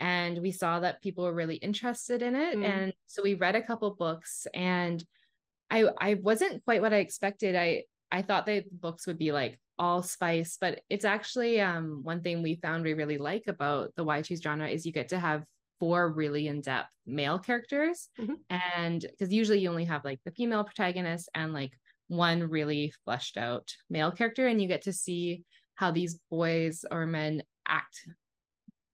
and 0.00 0.38
we 0.38 0.50
saw 0.50 0.80
that 0.80 1.02
people 1.02 1.24
were 1.24 1.34
really 1.34 1.56
interested 1.56 2.22
in 2.22 2.34
it 2.34 2.56
mm. 2.56 2.64
and 2.64 2.94
so 3.06 3.22
we 3.22 3.34
read 3.34 3.54
a 3.54 3.62
couple 3.62 3.94
books 3.94 4.46
and 4.54 5.04
I 5.72 5.86
I 5.98 6.14
wasn't 6.14 6.62
quite 6.64 6.82
what 6.82 6.92
I 6.92 6.98
expected. 6.98 7.56
I 7.56 7.84
I 8.12 8.22
thought 8.22 8.46
the 8.46 8.64
books 8.72 9.06
would 9.08 9.18
be 9.18 9.32
like 9.32 9.60
all 9.78 10.02
spice, 10.04 10.58
but 10.60 10.82
it's 10.90 11.06
actually 11.06 11.60
um 11.60 12.04
one 12.04 12.22
thing 12.22 12.42
we 12.42 12.56
found 12.56 12.84
we 12.84 12.94
really 12.94 13.18
like 13.18 13.44
about 13.48 13.94
the 13.96 14.04
Why 14.04 14.22
Choose 14.22 14.40
genre 14.42 14.68
is 14.68 14.86
you 14.86 14.92
get 14.92 15.08
to 15.10 15.20
have 15.20 15.44
four 15.80 16.12
really 16.12 16.48
in-depth 16.48 16.90
male 17.06 17.40
characters. 17.40 18.10
Mhm. 18.18 18.42
And 18.50 19.00
because 19.02 19.32
usually 19.32 19.60
you 19.60 19.70
only 19.70 19.86
have 19.86 20.04
like 20.04 20.20
the 20.24 20.32
female 20.32 20.64
protagonist 20.64 21.30
and 21.34 21.52
like 21.54 21.72
one 22.08 22.42
really 22.50 22.92
fleshed 23.04 23.38
out 23.38 23.74
male 23.90 24.12
character, 24.12 24.46
and 24.48 24.62
you 24.62 24.68
get 24.68 24.82
to 24.82 24.92
see 24.92 25.44
how 25.76 25.90
these 25.90 26.20
boys 26.30 26.84
or 26.90 27.06
men 27.06 27.42
act 27.66 28.06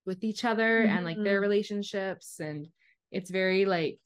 with 0.06 0.24
each 0.24 0.44
other 0.44 0.84
and 0.84 1.04
like 1.04 1.22
their 1.22 1.40
Mhm. 1.40 1.42
relationships. 1.42 2.40
And 2.40 2.68
it's 3.10 3.30
very 3.30 3.64
like 3.64 4.00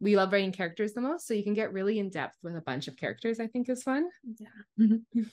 we 0.00 0.16
love 0.16 0.32
writing 0.32 0.50
characters 0.52 0.94
the 0.94 1.00
most. 1.00 1.26
So 1.26 1.34
you 1.34 1.42
can 1.44 1.52
get 1.54 1.72
really 1.72 1.98
in 1.98 2.08
depth 2.08 2.36
with 2.42 2.56
a 2.56 2.62
bunch 2.62 2.88
of 2.88 2.96
characters, 2.96 3.38
I 3.38 3.46
think 3.46 3.68
is 3.68 3.82
fun. 3.82 4.08
Yeah, 4.78 4.86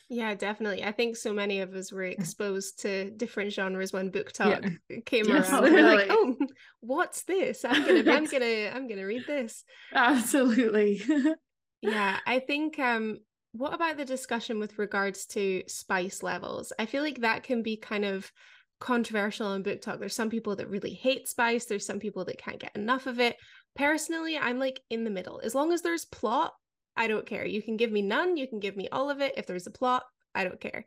yeah 0.09 0.35
definitely. 0.35 0.83
I 0.83 0.91
think 0.91 1.15
so 1.15 1.33
many 1.33 1.61
of 1.61 1.73
us 1.73 1.91
were 1.91 2.03
exposed 2.03 2.81
to 2.81 3.09
different 3.11 3.53
genres 3.53 3.93
when 3.93 4.09
book 4.09 4.31
Yeah. 4.39 4.59
talk 4.59 4.71
came 5.05 5.25
Yes, 5.27 5.49
around. 5.51 5.63
We're 5.63 5.83
like, 5.83 6.07
oh, 6.09 6.35
what's 6.81 7.23
this? 7.23 7.63
I'm 7.63 7.85
gonna, 7.85 8.11
I'm 8.11 8.25
gonna, 8.31 8.71
I'm 8.73 8.87
gonna 8.87 9.05
read 9.05 9.25
this. 9.25 9.63
Absolutely. 9.93 11.01
Yeah, 11.81 12.17
I 12.25 12.39
think. 12.39 12.79
Um, 12.79 13.19
what 13.51 13.73
about 13.73 13.97
the 13.97 14.03
discussion 14.05 14.59
with 14.59 14.79
regards 14.79 15.27
to 15.27 15.61
spice 15.67 16.23
levels? 16.23 16.73
I 16.79 16.87
feel 16.87 17.03
like 17.03 17.21
that 17.21 17.43
can 17.43 17.61
be 17.61 17.77
kind 17.77 18.03
of 18.03 18.31
controversial 18.79 19.53
in 19.53 19.63
BookTok. 19.63 19.99
There's 19.99 20.15
some 20.15 20.29
people 20.29 20.55
that 20.55 20.69
really 20.69 20.93
hate 20.93 21.27
spice. 21.27 21.65
There's 21.65 21.85
some 21.85 21.99
people 21.99 22.25
that 22.25 22.39
can't 22.39 22.59
get 22.59 22.75
enough 22.75 23.05
of 23.05 23.19
it. 23.19 23.37
Personally, 23.77 24.37
I'm 24.37 24.59
like 24.59 24.81
in 24.89 25.03
the 25.03 25.09
middle. 25.09 25.39
As 25.43 25.55
long 25.55 25.71
as 25.71 25.81
there's 25.81 26.05
plot, 26.05 26.53
I 26.95 27.07
don't 27.07 27.25
care. 27.25 27.45
You 27.45 27.61
can 27.61 27.77
give 27.77 27.91
me 27.91 28.01
none. 28.01 28.35
You 28.37 28.47
can 28.47 28.59
give 28.59 28.75
me 28.75 28.89
all 28.91 29.09
of 29.09 29.21
it. 29.21 29.35
If 29.37 29.45
there's 29.45 29.67
a 29.67 29.71
plot, 29.71 30.03
I 30.33 30.43
don't 30.43 30.59
care. 30.59 30.85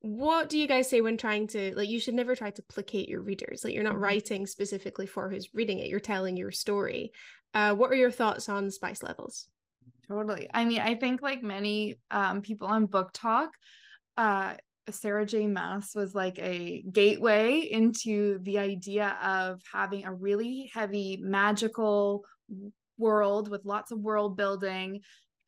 What 0.00 0.48
do 0.48 0.58
you 0.58 0.68
guys 0.68 0.88
say 0.88 1.00
when 1.00 1.16
trying 1.16 1.48
to 1.48 1.74
like? 1.74 1.88
You 1.88 1.98
should 1.98 2.14
never 2.14 2.36
try 2.36 2.50
to 2.50 2.62
placate 2.62 3.08
your 3.08 3.22
readers. 3.22 3.64
Like 3.64 3.74
you're 3.74 3.82
not 3.82 3.96
Mhm. 3.96 4.00
writing 4.00 4.46
specifically 4.46 5.06
for 5.06 5.28
who's 5.28 5.52
reading 5.54 5.78
it. 5.80 5.88
You're 5.88 6.00
telling 6.00 6.36
your 6.36 6.52
story. 6.52 7.12
Uh, 7.54 7.74
what 7.74 7.90
are 7.90 7.96
your 7.96 8.10
thoughts 8.12 8.48
on 8.48 8.70
spice 8.70 9.02
levels? 9.02 9.48
Totally. 10.06 10.48
I 10.54 10.64
mean, 10.64 10.80
I 10.80 10.94
think 10.94 11.20
like 11.22 11.42
many 11.42 11.98
um, 12.10 12.42
people 12.42 12.68
on 12.68 12.86
BookTok, 12.86 13.48
uh, 14.16 14.54
Sarah 14.92 15.26
J. 15.26 15.46
Maas 15.46 15.92
was 15.94 16.14
like 16.14 16.38
a 16.38 16.82
gateway 16.92 17.58
into 17.58 18.38
the 18.42 18.58
idea 18.58 19.16
of 19.22 19.60
having 19.72 20.04
a 20.04 20.12
really 20.12 20.70
heavy 20.72 21.18
magical 21.20 22.24
world 22.98 23.48
with 23.48 23.64
lots 23.64 23.90
of 23.90 24.00
world 24.00 24.36
building 24.36 25.00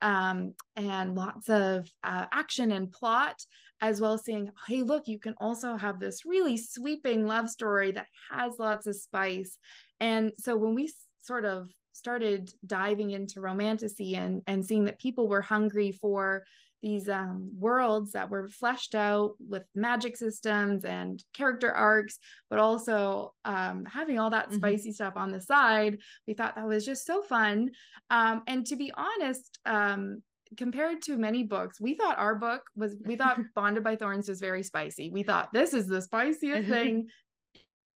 um, 0.02 0.54
and 0.76 1.14
lots 1.14 1.48
of 1.48 1.88
uh, 2.04 2.26
action 2.32 2.72
and 2.72 2.90
plot, 2.90 3.36
as 3.80 4.00
well 4.00 4.14
as 4.14 4.24
saying, 4.24 4.50
hey, 4.66 4.82
look, 4.82 5.06
you 5.06 5.18
can 5.18 5.34
also 5.38 5.76
have 5.76 6.00
this 6.00 6.24
really 6.24 6.56
sweeping 6.56 7.26
love 7.26 7.48
story 7.48 7.92
that 7.92 8.06
has 8.30 8.54
lots 8.58 8.86
of 8.86 8.96
spice. 8.96 9.58
And 10.00 10.32
so 10.38 10.56
when 10.56 10.74
we 10.74 10.92
sort 11.22 11.44
of 11.44 11.70
started 11.92 12.50
diving 12.66 13.10
into 13.10 13.42
romantasy 13.42 14.16
and 14.16 14.42
and 14.46 14.64
seeing 14.64 14.86
that 14.86 14.98
people 14.98 15.28
were 15.28 15.42
hungry 15.42 15.92
for 15.92 16.44
these 16.82 17.08
um, 17.08 17.50
worlds 17.58 18.12
that 18.12 18.30
were 18.30 18.48
fleshed 18.48 18.94
out 18.94 19.34
with 19.48 19.64
magic 19.74 20.16
systems 20.16 20.84
and 20.84 21.22
character 21.34 21.70
arcs, 21.72 22.18
but 22.48 22.58
also 22.58 23.34
um, 23.44 23.84
having 23.84 24.18
all 24.18 24.30
that 24.30 24.50
Mhm. 24.50 24.54
spicy 24.56 24.92
stuff 24.92 25.14
on 25.16 25.30
the 25.30 25.40
side. 25.40 25.98
We 26.26 26.34
thought 26.34 26.56
that 26.56 26.66
was 26.66 26.84
just 26.84 27.06
so 27.06 27.22
fun. 27.22 27.70
Um, 28.08 28.42
and 28.46 28.66
to 28.66 28.76
be 28.76 28.92
honest, 28.96 29.58
um, 29.66 30.22
compared 30.56 31.02
to 31.02 31.16
many 31.16 31.42
books, 31.44 31.80
we 31.80 31.94
thought 31.94 32.18
our 32.18 32.34
book 32.34 32.62
was, 32.74 32.96
we 33.04 33.16
thought 33.16 33.38
Bonded 33.54 33.84
by 33.84 33.96
Thorns 33.96 34.28
was 34.28 34.40
very 34.40 34.62
spicy. 34.62 35.10
We 35.10 35.22
thought 35.22 35.52
this 35.52 35.74
is 35.74 35.86
the 35.86 36.02
spiciest 36.02 36.68
thing 36.68 37.08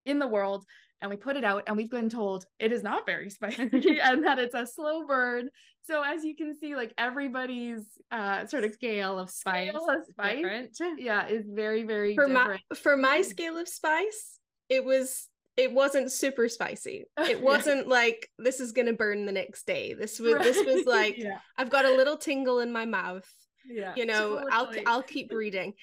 in 0.05 0.19
the 0.19 0.27
world 0.27 0.65
and 1.01 1.09
we 1.09 1.17
put 1.17 1.35
it 1.35 1.43
out 1.43 1.63
and 1.67 1.75
we've 1.77 1.89
been 1.89 2.09
told 2.09 2.45
it 2.59 2.71
is 2.71 2.83
not 2.83 3.05
very 3.05 3.29
spicy 3.37 3.61
and 4.03 4.25
that 4.25 4.39
it's 4.39 4.55
a 4.55 4.65
slow 4.65 5.05
burn 5.05 5.49
so 5.83 6.03
as 6.03 6.23
you 6.23 6.35
can 6.35 6.55
see 6.57 6.75
like 6.75 6.93
everybody's 6.97 7.83
uh 8.11 8.45
sort 8.45 8.63
of 8.63 8.73
Scale 8.73 9.17
of 9.19 9.29
spice. 9.29 9.69
scale 9.69 9.87
of 9.89 10.05
spice 10.05 10.35
different. 10.37 10.77
yeah 10.99 11.27
is 11.27 11.45
very 11.49 11.83
very 11.83 12.13
for 12.15 12.27
my 12.27 12.59
for 12.75 12.95
my 12.95 13.21
scale 13.21 13.57
of 13.57 13.67
spice, 13.67 14.39
it 14.69 14.85
was 14.85 15.27
it 15.57 15.73
wasn't 15.73 16.09
super 16.11 16.47
spicy. 16.47 17.05
It 17.17 17.41
wasn't 17.41 17.87
like 17.87 18.29
this 18.39 18.61
is 18.61 18.71
gonna 18.71 18.93
burn 18.93 19.25
the 19.25 19.33
next 19.33 19.67
day. 19.67 19.93
This 19.93 20.17
was 20.19 20.35
this 20.35 20.65
was 20.65 20.85
like 20.85 21.17
yeah 21.17 21.39
I've 21.57 21.69
got 21.69 21.83
a 21.85 21.91
little 21.91 22.15
tingle 22.15 22.59
in 22.59 22.71
my 22.71 22.85
mouth. 22.85 23.27
yeah 23.65 23.93
You 23.97 24.05
know, 24.05 24.43
I'll. 24.49 24.71
I'll 24.87 25.03
keep 25.03 25.31
reading. 25.33 25.73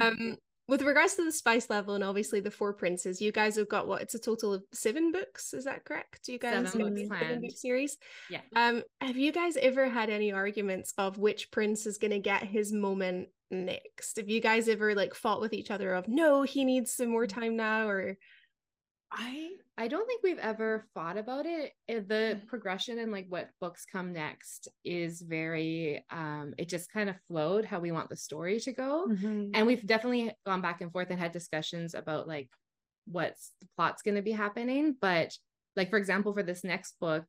Um, 0.00 0.36
with 0.68 0.82
regards 0.82 1.14
to 1.14 1.24
the 1.24 1.32
spice 1.32 1.70
level 1.70 1.94
and 1.94 2.04
obviously 2.04 2.40
the 2.40 2.50
four 2.50 2.74
princes, 2.74 3.22
you 3.22 3.32
guys 3.32 3.56
have 3.56 3.68
got 3.68 3.88
what? 3.88 4.02
It's 4.02 4.14
a 4.14 4.18
total 4.18 4.52
of 4.52 4.62
seven 4.72 5.10
books. 5.10 5.54
Is 5.54 5.64
that 5.64 5.84
correct? 5.84 6.28
You 6.28 6.38
guys 6.38 6.70
Seven 6.70 6.94
books 6.94 7.08
seven 7.08 7.40
book 7.40 7.56
series. 7.56 7.96
Yeah. 8.30 8.40
Um, 8.54 8.82
have 9.00 9.16
you 9.16 9.32
guys 9.32 9.56
ever 9.56 9.88
had 9.88 10.10
any 10.10 10.30
arguments 10.30 10.92
of 10.98 11.16
which 11.16 11.50
prince 11.50 11.86
is 11.86 11.96
gonna 11.96 12.18
get 12.18 12.44
his 12.44 12.72
moment 12.72 13.28
next? 13.50 14.16
Have 14.16 14.28
you 14.28 14.40
guys 14.40 14.68
ever 14.68 14.94
like 14.94 15.14
fought 15.14 15.40
with 15.40 15.54
each 15.54 15.70
other 15.70 15.94
of 15.94 16.06
no, 16.06 16.42
he 16.42 16.64
needs 16.64 16.92
some 16.92 17.08
more 17.08 17.26
time 17.26 17.56
now, 17.56 17.88
or 17.88 18.18
I 19.10 19.56
I 19.78 19.88
don't 19.88 20.06
think 20.06 20.22
we've 20.22 20.38
ever 20.38 20.86
thought 20.94 21.16
about 21.16 21.46
it. 21.46 21.72
The 21.86 22.42
progression 22.46 22.98
and 22.98 23.10
like 23.10 23.26
what 23.28 23.50
books 23.60 23.86
come 23.86 24.12
next 24.12 24.68
is 24.84 25.22
very 25.22 26.04
um 26.10 26.54
it 26.58 26.68
just 26.68 26.92
kind 26.92 27.08
of 27.08 27.16
flowed 27.26 27.64
how 27.64 27.80
we 27.80 27.90
want 27.92 28.10
the 28.10 28.16
story 28.16 28.60
to 28.60 28.72
go. 28.72 29.08
Mhm. 29.08 29.50
And 29.54 29.66
we've 29.66 29.86
definitely 29.86 30.32
gone 30.44 30.60
back 30.60 30.80
and 30.82 30.92
forth 30.92 31.10
and 31.10 31.18
had 31.18 31.32
discussions 31.32 31.94
about 31.94 32.28
like 32.28 32.50
what's 33.06 33.54
the 33.60 33.68
plot's 33.76 34.02
going 34.02 34.16
to 34.16 34.22
be 34.22 34.32
happening, 34.32 34.96
but 35.00 35.38
like 35.76 35.88
for 35.90 35.98
example 35.98 36.34
for 36.34 36.42
this 36.42 36.62
next 36.64 36.98
book 37.00 37.24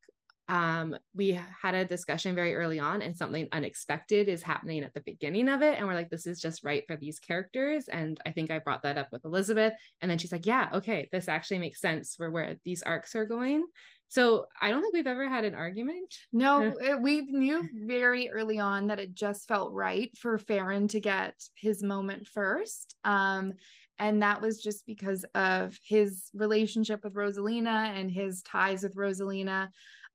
um 0.50 0.98
we 1.16 1.40
had 1.62 1.76
a 1.76 1.86
discussion 1.86 2.36
very 2.36 2.56
early 2.56 2.80
on 2.80 3.02
and 3.02 3.16
something 3.16 3.48
unexpected 3.52 4.28
is 4.28 4.42
happening 4.44 4.84
at 4.84 4.94
the 4.94 5.02
beginning 5.02 5.48
of 5.48 5.62
it. 5.62 5.78
And 5.78 5.88
we're 5.88 5.94
like 5.94 6.10
this 6.10 6.28
is 6.28 6.42
just 6.42 6.64
right 6.64 6.84
for 6.88 6.98
these 6.98 7.20
characters. 7.20 7.88
And 7.88 8.20
i 8.26 8.32
think 8.32 8.52
i 8.52 8.60
brought 8.60 8.84
that 8.84 8.98
up 8.98 9.10
with 9.12 9.24
elizabeth. 9.26 9.74
And 10.02 10.10
then 10.10 10.18
she's 10.18 10.32
like 10.32 10.46
yeah 10.46 10.70
okay 10.74 11.08
this 11.12 11.30
actually 11.30 11.60
makes 11.60 11.80
sense 11.80 12.16
for 12.16 12.30
where 12.32 12.58
these 12.66 12.84
arcs 12.84 13.16
are 13.16 13.26
going. 13.26 13.64
So 14.08 14.48
i 14.60 14.70
don't 14.72 14.82
think 14.82 14.96
we've 14.96 15.06
ever 15.06 15.30
had 15.30 15.46
an 15.46 15.54
argument. 15.56 16.14
No, 16.34 16.74
it- 16.82 17.02
we 17.08 17.22
knew 17.22 17.70
very 17.86 18.30
early 18.30 18.58
on 18.58 18.88
that 18.88 19.00
it 19.00 19.14
just 19.14 19.48
felt 19.48 19.72
right 19.72 20.10
for 20.18 20.38
Farron 20.40 20.88
to 20.90 21.00
get 21.00 21.36
his 21.56 21.84
moment 21.84 22.26
first. 22.28 22.96
Um, 23.04 23.54
and 24.00 24.24
that 24.24 24.42
was 24.42 24.64
just 24.64 24.86
because 24.86 25.26
of 25.36 25.78
his 25.84 26.30
relationship 26.34 27.04
with 27.04 27.14
Rosalina 27.16 28.00
and 28.00 28.10
his 28.10 28.42
ties 28.44 28.82
with 28.84 28.96
Rosalina. 28.96 29.68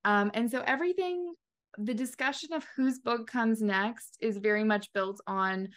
Um, 0.05 0.31
and 0.35 0.51
so 0.51 0.63
everything, 0.67 1.35
the 1.79 1.95
discussion 1.95 2.53
of 2.53 2.65
whose 2.77 2.99
book 2.99 3.27
comes 3.27 3.61
next 3.61 4.17
is 4.21 4.37
very 4.39 4.65
much 4.65 4.93
built 4.93 5.21
on 5.27 5.69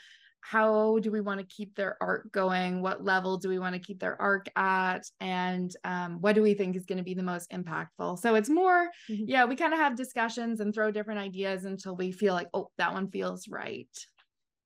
how 0.41 0.99
do 0.99 1.11
we 1.11 1.19
want 1.19 1.39
to 1.39 1.45
keep 1.45 1.75
their 1.75 1.97
arc 2.01 2.31
going? 2.31 2.81
What 2.81 3.03
level 3.03 3.37
do 3.37 3.49
we 3.49 3.59
want 3.59 3.73
to 3.73 3.81
keep 3.81 3.99
their 3.99 4.21
arc 4.21 4.47
at? 4.55 5.03
And 5.19 5.75
um, 5.83 6.21
what 6.21 6.35
do 6.35 6.41
we 6.41 6.53
think 6.53 6.75
is 6.75 6.85
going 6.85 6.99
to 6.99 7.03
be 7.03 7.15
the 7.15 7.23
most 7.23 7.51
impactful? 7.51 8.19
So 8.19 8.35
it's 8.35 8.49
more 8.49 8.89
Mhm. 9.09 9.25
yeah, 9.27 9.45
we 9.45 9.55
kind 9.55 9.73
of 9.73 9.79
have 9.79 9.97
discussions 9.97 10.59
and 10.59 10.73
throw 10.73 10.91
different 10.91 11.19
ideas 11.19 11.65
until 11.65 11.95
we 11.95 12.11
feel 12.11 12.33
like, 12.33 12.47
oh, 12.53 12.69
that 12.77 12.93
one 12.93 13.09
feels 13.09 13.47
right. 13.49 13.89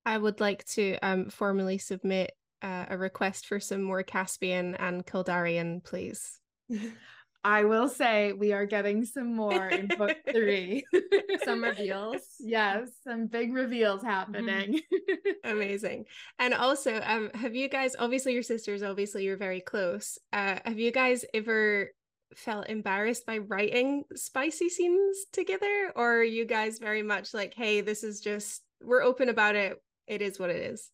I 0.04 0.18
would 0.18 0.40
like 0.40 0.64
to 0.66 0.98
um 1.02 1.30
formally 1.30 1.78
submit 1.78 2.32
uh, 2.60 2.86
a 2.90 2.98
request 2.98 3.46
for 3.46 3.58
some 3.58 3.82
more 3.82 4.02
Caspian 4.04 4.76
and 4.76 5.04
Keldarion, 5.04 5.82
please. 5.82 6.38
I 7.44 7.64
will 7.64 7.88
say 7.88 8.32
we 8.32 8.52
are 8.52 8.66
getting 8.66 9.04
some 9.04 9.34
more 9.34 9.68
in 9.68 9.88
book 9.88 10.16
three. 10.30 10.84
some 11.44 11.62
reveals 11.62 12.20
yes, 12.38 12.88
some 13.02 13.26
big 13.26 13.52
reveals 13.52 14.02
happening. 14.02 14.80
Amazing. 15.44 16.04
And 16.38 16.54
also, 16.54 17.00
um, 17.04 17.30
have 17.34 17.56
you 17.56 17.68
guys 17.68 17.96
obviously 17.98 18.32
your 18.32 18.44
sisters, 18.44 18.82
obviously 18.82 19.24
you're 19.24 19.36
very 19.36 19.60
close. 19.60 20.18
Uh, 20.32 20.58
have 20.64 20.78
you 20.78 20.92
guys 20.92 21.24
ever 21.34 21.90
felt 22.36 22.68
embarrassed 22.68 23.26
by 23.26 23.38
writing 23.38 24.04
spicy 24.14 24.68
scenes 24.68 25.26
together? 25.32 25.92
Or 25.96 26.18
are 26.18 26.24
you 26.24 26.44
guys 26.44 26.78
very 26.78 27.02
much 27.02 27.34
like, 27.34 27.54
hey, 27.54 27.80
this 27.80 28.04
is 28.04 28.20
just 28.20 28.62
we're 28.80 29.02
open 29.02 29.28
about 29.28 29.56
it. 29.56 29.82
It 30.06 30.22
is 30.22 30.38
what 30.38 30.50
it 30.50 30.56
is. 30.56 30.90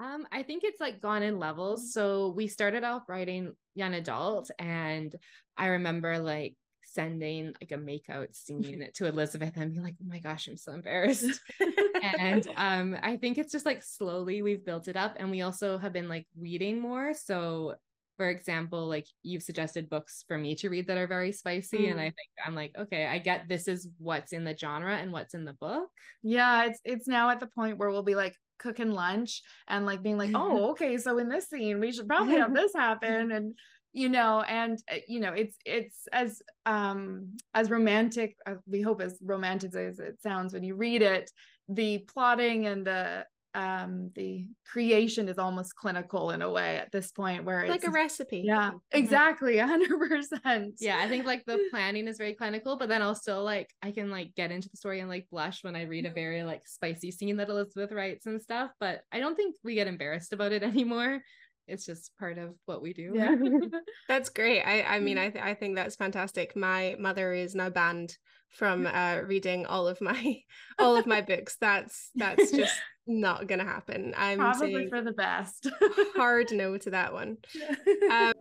Um, 0.00 0.26
I 0.32 0.42
think 0.42 0.64
it's 0.64 0.80
like 0.80 1.00
gone 1.00 1.22
in 1.22 1.38
levels. 1.38 1.92
So 1.92 2.32
we 2.36 2.46
started 2.48 2.84
off 2.84 3.08
writing 3.08 3.54
young 3.74 3.94
adult, 3.94 4.50
and 4.58 5.14
I 5.56 5.66
remember 5.66 6.18
like 6.18 6.56
sending 6.84 7.54
like 7.60 7.72
a 7.72 7.76
makeout 7.76 8.34
scene 8.34 8.86
to 8.94 9.06
Elizabeth 9.06 9.56
and 9.56 9.72
being 9.72 9.84
like, 9.84 9.94
"Oh 10.02 10.08
my 10.08 10.18
gosh, 10.18 10.48
I'm 10.48 10.56
so 10.56 10.72
embarrassed." 10.72 11.40
and 12.02 12.46
um, 12.56 12.96
I 13.02 13.16
think 13.16 13.38
it's 13.38 13.52
just 13.52 13.66
like 13.66 13.82
slowly 13.82 14.42
we've 14.42 14.64
built 14.64 14.88
it 14.88 14.96
up, 14.96 15.16
and 15.18 15.30
we 15.30 15.42
also 15.42 15.78
have 15.78 15.92
been 15.92 16.08
like 16.08 16.26
reading 16.38 16.80
more. 16.80 17.14
So, 17.14 17.74
for 18.16 18.28
example, 18.28 18.88
like 18.88 19.06
you've 19.22 19.42
suggested 19.42 19.90
books 19.90 20.24
for 20.26 20.36
me 20.36 20.54
to 20.56 20.68
read 20.68 20.86
that 20.88 20.98
are 20.98 21.06
very 21.06 21.32
spicy, 21.32 21.88
and 21.88 22.00
I 22.00 22.04
think 22.04 22.28
I'm 22.44 22.54
like, 22.54 22.72
okay, 22.78 23.06
I 23.06 23.18
get 23.18 23.48
this 23.48 23.68
is 23.68 23.88
what's 23.98 24.32
in 24.32 24.44
the 24.44 24.56
genre 24.56 24.96
and 24.96 25.12
what's 25.12 25.34
in 25.34 25.44
the 25.44 25.54
book. 25.54 25.88
yeah, 26.22 26.64
it's 26.64 26.80
it's 26.84 27.08
now 27.08 27.30
at 27.30 27.40
the 27.40 27.46
point 27.46 27.78
where 27.78 27.90
we'll 27.90 28.02
be 28.02 28.14
like, 28.14 28.36
cooking 28.62 28.92
lunch 28.92 29.42
and 29.68 29.84
like 29.84 30.02
being 30.02 30.18
like, 30.18 30.30
oh, 30.34 30.70
okay, 30.70 30.96
so 30.98 31.18
in 31.18 31.28
this 31.28 31.48
scene 31.48 31.80
we 31.80 31.92
should 31.92 32.08
probably 32.08 32.36
have 32.36 32.54
this 32.54 32.72
happen 32.74 33.32
and 33.32 33.54
you 33.92 34.08
know 34.08 34.40
and 34.48 34.78
uh, 34.90 34.96
you 35.06 35.20
know 35.20 35.32
it's 35.32 35.56
it's 35.66 36.08
as 36.12 36.40
um 36.64 37.36
as 37.54 37.70
romantic 37.70 38.36
uh, 38.46 38.54
we 38.66 38.80
hope 38.80 39.02
as 39.02 39.18
romantic 39.22 39.74
as 39.74 39.98
it 39.98 40.20
sounds 40.22 40.54
when 40.54 40.64
you 40.64 40.74
read 40.74 41.02
it 41.02 41.30
the 41.68 41.98
plotting 42.12 42.66
and 42.66 42.86
the 42.86 43.24
um 43.54 44.10
the 44.14 44.46
creation 44.66 45.28
is 45.28 45.38
almost 45.38 45.76
clinical 45.76 46.30
in 46.30 46.40
a 46.40 46.50
way 46.50 46.78
at 46.78 46.90
this 46.90 47.12
point 47.12 47.44
where 47.44 47.66
like 47.68 47.76
it's 47.76 47.86
a 47.86 47.90
recipe 47.90 48.42
yeah 48.46 48.70
exactly 48.92 49.56
100% 49.56 50.72
yeah 50.80 50.98
i 50.98 51.08
think 51.08 51.26
like 51.26 51.44
the 51.44 51.58
planning 51.70 52.08
is 52.08 52.16
very 52.16 52.34
clinical 52.34 52.76
but 52.78 52.88
then 52.88 53.02
i'll 53.02 53.14
still 53.14 53.44
like 53.44 53.68
i 53.82 53.90
can 53.90 54.10
like 54.10 54.34
get 54.34 54.50
into 54.50 54.68
the 54.70 54.76
story 54.76 55.00
and 55.00 55.10
like 55.10 55.26
blush 55.30 55.62
when 55.62 55.76
i 55.76 55.82
read 55.82 56.06
a 56.06 56.10
very 56.10 56.42
like 56.44 56.62
spicy 56.66 57.10
scene 57.10 57.36
that 57.36 57.50
elizabeth 57.50 57.92
writes 57.92 58.24
and 58.26 58.40
stuff 58.40 58.70
but 58.80 59.02
i 59.12 59.20
don't 59.20 59.36
think 59.36 59.54
we 59.62 59.74
get 59.74 59.86
embarrassed 59.86 60.32
about 60.32 60.52
it 60.52 60.62
anymore 60.72 61.20
it's 61.68 61.86
just 61.86 62.10
part 62.18 62.38
of 62.38 62.54
what 62.66 62.82
we 62.82 62.92
do 62.92 63.12
Yeah. 63.14 63.36
That's 64.08 64.30
great. 64.30 64.62
I 64.62 64.82
I 64.82 65.00
mean 65.00 65.16
I 65.16 65.30
th- 65.30 65.44
I 65.44 65.54
think 65.54 65.76
that's 65.76 65.94
fantastic. 65.94 66.56
My 66.56 66.96
mother 66.98 67.32
is 67.32 67.54
now 67.54 67.70
banned 67.70 68.16
from 68.48 68.86
uh 68.86 69.20
reading 69.24 69.64
all 69.66 69.86
of 69.86 70.00
my 70.00 70.40
all 70.78 70.96
of 70.96 71.06
my 71.06 71.20
books. 71.20 71.56
That's 71.60 72.10
that's 72.16 72.50
just 72.50 72.74
not 73.06 73.46
gonna 73.46 73.64
happen. 73.64 74.14
I'm 74.16 74.38
probably 74.38 74.88
for 74.88 75.02
the 75.02 75.12
best 75.12 75.68
hard 76.14 76.48
no 76.52 76.76
to 76.78 76.90
that 76.90 77.12
one. 77.12 77.38
Um, 78.10 78.32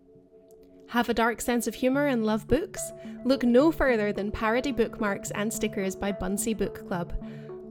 have 0.87 1.07
a 1.07 1.13
dark 1.13 1.39
sense 1.39 1.67
of 1.67 1.73
humour 1.73 2.07
and 2.07 2.25
love 2.25 2.47
books? 2.47 2.91
Look 3.23 3.43
no 3.43 3.71
further 3.71 4.11
than 4.11 4.29
parody 4.29 4.73
bookmarks 4.73 5.31
and 5.31 5.51
stickers 5.51 5.95
by 5.95 6.11
Bunsey 6.11 6.53
Book 6.53 6.85
Club. 6.85 7.13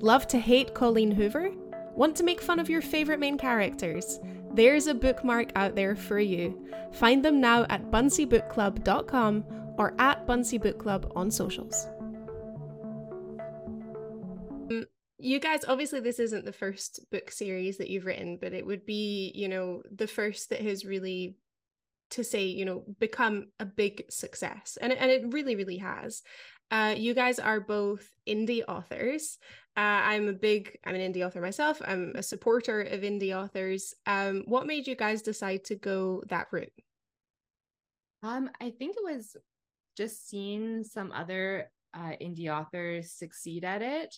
Love 0.01 0.27
to 0.29 0.39
hate 0.39 0.73
Colleen 0.73 1.11
Hoover? 1.11 1.51
Want 1.95 2.17
to 2.17 2.25
make 2.25 2.41
fun 2.41 2.59
of 2.59 2.71
your 2.71 2.81
favourite 2.81 3.21
main 3.21 3.37
characters? 3.37 4.19
There's 4.55 4.87
a 4.87 4.95
bookmark 4.95 5.53
out 5.55 5.77
there 5.77 5.95
for 5.95 6.19
you. 6.19 6.67
Find 6.93 7.23
them 7.23 7.43
now 7.43 7.67
at 7.69 7.91
bunseybookclub.com 7.91 9.45
or 9.77 9.95
at 9.99 10.27
Bunsey 10.27 10.59
Book 10.61 10.79
Club 10.79 11.13
on 11.15 11.31
socials. 11.31 11.87
You 15.21 15.39
guys, 15.39 15.65
obviously, 15.69 16.01
this 16.01 16.19
isn't 16.19 16.45
the 16.45 16.53
first 16.53 17.01
book 17.13 17.31
series 17.31 17.79
that 17.79 17.91
you've 17.91 18.07
written, 18.07 18.39
but 18.41 18.55
it 18.55 18.65
would 18.65 18.87
be, 18.87 19.33
you 19.35 19.49
know, 19.49 19.83
the 19.95 20.07
first 20.07 20.51
that 20.51 20.63
has 20.63 20.85
really, 20.85 21.37
to 22.11 22.25
say, 22.25 22.47
you 22.47 22.65
know, 22.65 22.85
become 22.99 23.49
a 23.61 23.65
big 23.65 24.05
success. 24.11 24.79
And, 24.81 24.93
and 24.93 25.11
it 25.11 25.33
really, 25.33 25.57
really 25.57 25.77
has. 25.77 26.23
Uh, 26.71 26.95
you 26.97 27.15
guys 27.15 27.39
are 27.39 27.61
both 27.61 28.09
indie 28.27 28.65
authors. 28.67 29.39
Uh, 29.77 29.81
I'm 29.81 30.29
a 30.29 30.33
big, 30.33 30.79
I'm 30.85 30.95
an 30.95 31.13
indie 31.13 31.25
author 31.25 31.41
myself. 31.41 31.81
I'm 31.85 32.13
a 32.17 32.23
supporter 32.23 32.81
of 32.81 33.03
indie 33.03 33.37
authors. 33.37 33.95
Um, 34.07 34.43
what 34.47 34.67
made 34.67 34.87
you 34.87 34.97
guys 34.97 35.23
decide 35.23 35.65
to 35.65 35.77
go 35.77 36.23
that 36.29 36.49
route? 36.51 36.73
Um, 38.23 38.51
I 38.61 38.71
think 38.71 38.97
it 38.97 39.05
was 39.05 39.37
just 39.97 40.29
seeing 40.29 40.83
some 40.85 41.13
other 41.13 41.71
uh, 41.95 42.13
indie 42.21 42.49
authors 42.49 43.13
succeed 43.13 43.65
at 43.65 43.83
it. 43.83 44.17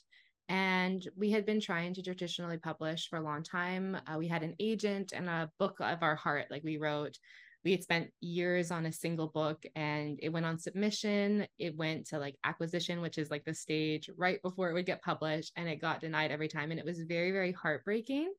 And 0.53 1.09
we 1.17 1.31
had 1.31 1.47
been 1.47 1.63
trying 1.63 1.95
to 1.95 2.03
traditionally 2.03 2.59
publish 2.59 3.09
for 3.09 3.17
a 3.17 3.23
long 3.23 3.43
time. 3.43 3.97
Uh, 4.07 4.19
we 4.19 4.29
had 4.29 4.43
an 4.43 4.55
agent 4.61 5.13
and 5.17 5.27
a 5.27 5.51
book 5.59 5.79
of 5.81 6.03
our 6.03 6.15
heart, 6.15 6.49
like 6.51 6.63
we 6.63 6.77
wrote. 6.77 7.17
We 7.65 7.71
had 7.71 7.83
spent 7.83 8.11
years 8.21 8.71
on 8.71 8.85
a 8.85 8.93
single 8.93 9.29
book 9.29 9.65
and 9.75 10.19
it 10.23 10.29
went 10.29 10.45
on 10.45 10.59
submission. 10.59 11.47
It 11.59 11.75
went 11.75 12.07
to 12.09 12.19
like 12.19 12.37
acquisition, 12.45 13.01
which 13.01 13.17
is 13.17 13.31
like 13.31 13.47
the 13.47 13.55
stage 13.55 14.11
right 14.19 14.43
before 14.43 14.69
it 14.69 14.75
would 14.75 14.85
get 14.85 15.01
published, 15.01 15.53
and 15.57 15.71
it 15.71 15.81
got 15.81 16.03
denied 16.03 16.31
every 16.31 16.49
time. 16.49 16.71
And 16.71 16.79
it 16.79 16.85
was 16.85 17.01
very, 17.01 17.33
very 17.33 17.53
heartbreaking. 17.53 18.31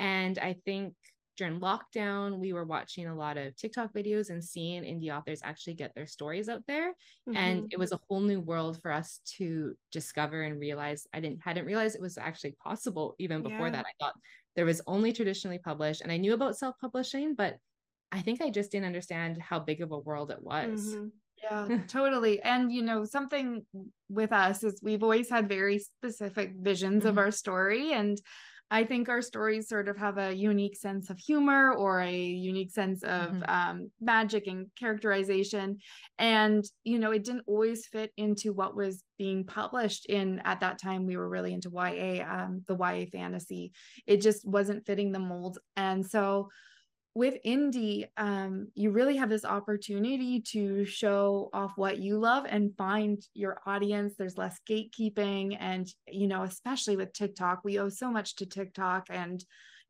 And 0.00 0.40
I 0.40 0.56
think 0.64 0.94
during 1.36 1.60
lockdown, 1.60 2.38
we 2.38 2.52
were 2.52 2.64
watching 2.64 3.06
a 3.06 3.14
lot 3.16 3.36
of 3.38 3.56
TikTok 3.56 3.92
videos 3.94 4.30
and 4.30 4.44
seeing 4.44 4.82
indie 4.84 5.16
authors 5.16 5.40
actually 5.42 5.74
get 5.74 5.94
their 5.94 6.06
stories 6.06 6.48
out 6.48 6.66
there. 6.66 6.94
And 7.34 7.66
it 7.70 7.78
was 7.78 7.92
a 7.92 8.00
whole 8.08 8.20
new 8.20 8.40
world 8.40 8.80
for 8.82 8.90
us 8.92 9.20
to 9.38 9.74
discover 9.90 10.42
and 10.42 10.60
realize. 10.60 11.06
I 11.14 11.20
didn't 11.20 11.42
hadn't 11.42 11.64
realized 11.66 11.96
it 11.96 12.02
was 12.02 12.18
actually 12.18 12.52
possible 12.62 13.14
even 13.18 13.42
before 13.42 13.70
Yeah. 13.70 13.72
that. 13.72 13.86
I 13.86 13.92
thought 14.04 14.14
there 14.56 14.66
was 14.66 14.82
only 14.86 15.12
traditionally 15.12 15.58
published, 15.58 16.02
and 16.02 16.12
I 16.12 16.18
knew 16.18 16.34
about 16.34 16.58
self-publishing, 16.58 17.34
but 17.34 17.58
I 18.12 18.20
think 18.22 18.42
I 18.42 18.50
just 18.50 18.70
didn't 18.72 18.86
understand 18.86 19.40
how 19.42 19.60
big 19.60 19.80
of 19.82 19.92
a 19.92 19.98
world 19.98 20.30
it 20.30 20.42
was. 20.42 20.98
Mhm. 20.98 21.12
Yeah, 21.42 21.68
totally. 21.88 22.40
And 22.40 22.72
you 22.72 22.82
know, 22.82 23.04
something 23.04 23.66
with 24.08 24.32
us 24.32 24.62
is 24.62 24.80
we've 24.82 25.02
always 25.02 25.28
had 25.28 25.48
very 25.48 25.78
specific 25.78 26.52
visions 26.56 27.04
of 27.04 27.18
Mhm. 27.18 27.18
our 27.18 27.30
story. 27.32 27.92
And 27.92 28.18
I 28.72 28.84
think 28.84 29.10
our 29.10 29.20
stories 29.20 29.68
sort 29.68 29.86
of 29.88 29.98
have 29.98 30.16
a 30.16 30.32
unique 30.32 30.76
sense 30.76 31.10
of 31.10 31.18
humor 31.18 31.74
or 31.74 32.00
a 32.00 32.10
unique 32.16 32.70
sense 32.70 33.02
of 33.02 33.32
Mhm. 33.32 33.48
um, 33.48 33.92
magic 34.00 34.46
and 34.46 34.68
characterization. 34.78 35.76
And, 36.18 36.64
you 36.82 36.98
know, 36.98 37.10
it 37.12 37.22
didn't 37.24 37.44
always 37.46 37.86
fit 37.86 38.12
into 38.16 38.54
what 38.54 38.74
was 38.74 39.04
being 39.18 39.44
published 39.44 40.06
in 40.06 40.40
at 40.46 40.60
that 40.60 40.78
time. 40.78 41.04
We 41.04 41.18
were 41.18 41.28
really 41.28 41.52
into 41.52 41.70
YA, 41.70 42.22
um, 42.22 42.64
the 42.66 42.74
YA 42.74 43.06
fantasy. 43.10 43.72
It 44.06 44.22
just 44.22 44.46
wasn't 44.48 44.86
fitting 44.86 45.12
the 45.12 45.18
mold. 45.18 45.58
And 45.76 46.06
so 46.06 46.48
with 47.14 47.34
indie 47.44 48.06
um 48.16 48.68
you 48.74 48.90
really 48.90 49.16
have 49.16 49.28
this 49.28 49.44
opportunity 49.44 50.40
to 50.40 50.84
show 50.86 51.50
off 51.52 51.72
what 51.76 51.98
you 51.98 52.18
love 52.18 52.46
and 52.48 52.76
find 52.76 53.22
your 53.34 53.60
audience. 53.66 54.14
There's 54.16 54.38
less 54.38 54.58
gatekeeping 54.68 55.56
and 55.60 55.92
you 56.08 56.26
know 56.26 56.42
especially 56.42 56.96
with 56.96 57.12
TikTok 57.12 57.60
we 57.64 57.78
owe 57.78 57.90
so 57.90 58.10
much 58.10 58.36
to 58.36 58.46
TikTok 58.46 59.08
and 59.10 59.44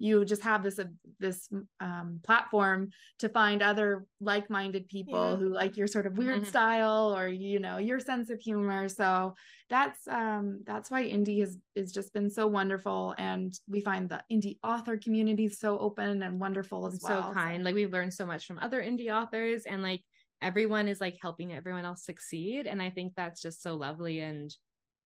you 0.06 0.24
just 0.24 0.42
have 0.42 0.62
this 0.62 0.78
uh, 0.78 0.84
this 1.20 1.48
um, 1.80 2.20
platform 2.28 2.90
to 3.20 3.28
find 3.28 3.62
other 3.62 4.06
like-minded 4.20 4.84
people 4.88 5.30
Yeah. 5.30 5.36
who 5.36 5.48
like 5.60 5.76
your 5.76 5.86
sort 5.86 6.06
of 6.06 6.18
weird 6.18 6.42
Mhm. 6.42 6.46
style 6.52 7.16
or 7.16 7.28
you 7.28 7.58
know 7.60 7.76
your 7.78 8.00
sense 8.00 8.28
of 8.34 8.40
humor 8.40 8.88
so 8.88 9.34
that's 9.68 10.06
um 10.08 10.46
that's 10.64 10.90
why 10.90 11.02
indie 11.16 11.40
has 11.40 11.52
is 11.74 11.92
just 11.92 12.12
been 12.12 12.30
so 12.38 12.46
wonderful 12.46 13.14
and 13.18 13.50
we 13.74 13.80
find 13.80 14.08
the 14.08 14.20
indie 14.34 14.58
author 14.62 14.96
community 14.96 15.48
so 15.48 15.78
open 15.78 16.22
and 16.22 16.40
wonderful 16.40 16.86
as 16.86 16.94
and 16.94 17.02
well 17.02 17.28
so 17.28 17.34
kind. 17.34 17.64
Like 17.64 17.74
we've 17.74 17.92
learned 17.92 18.14
so 18.14 18.26
much 18.26 18.46
from 18.46 18.58
other 18.58 18.82
indie 18.82 19.10
authors, 19.20 19.64
and 19.64 19.82
like 19.82 20.02
everyone 20.40 20.88
is 20.88 21.00
like 21.00 21.16
helping 21.22 21.52
everyone 21.52 21.84
else 21.84 22.04
succeed. 22.04 22.66
And 22.66 22.82
I 22.82 22.90
think 22.90 23.14
that's 23.14 23.40
just 23.40 23.62
so 23.62 23.74
lovely. 23.76 24.18
And 24.20 24.50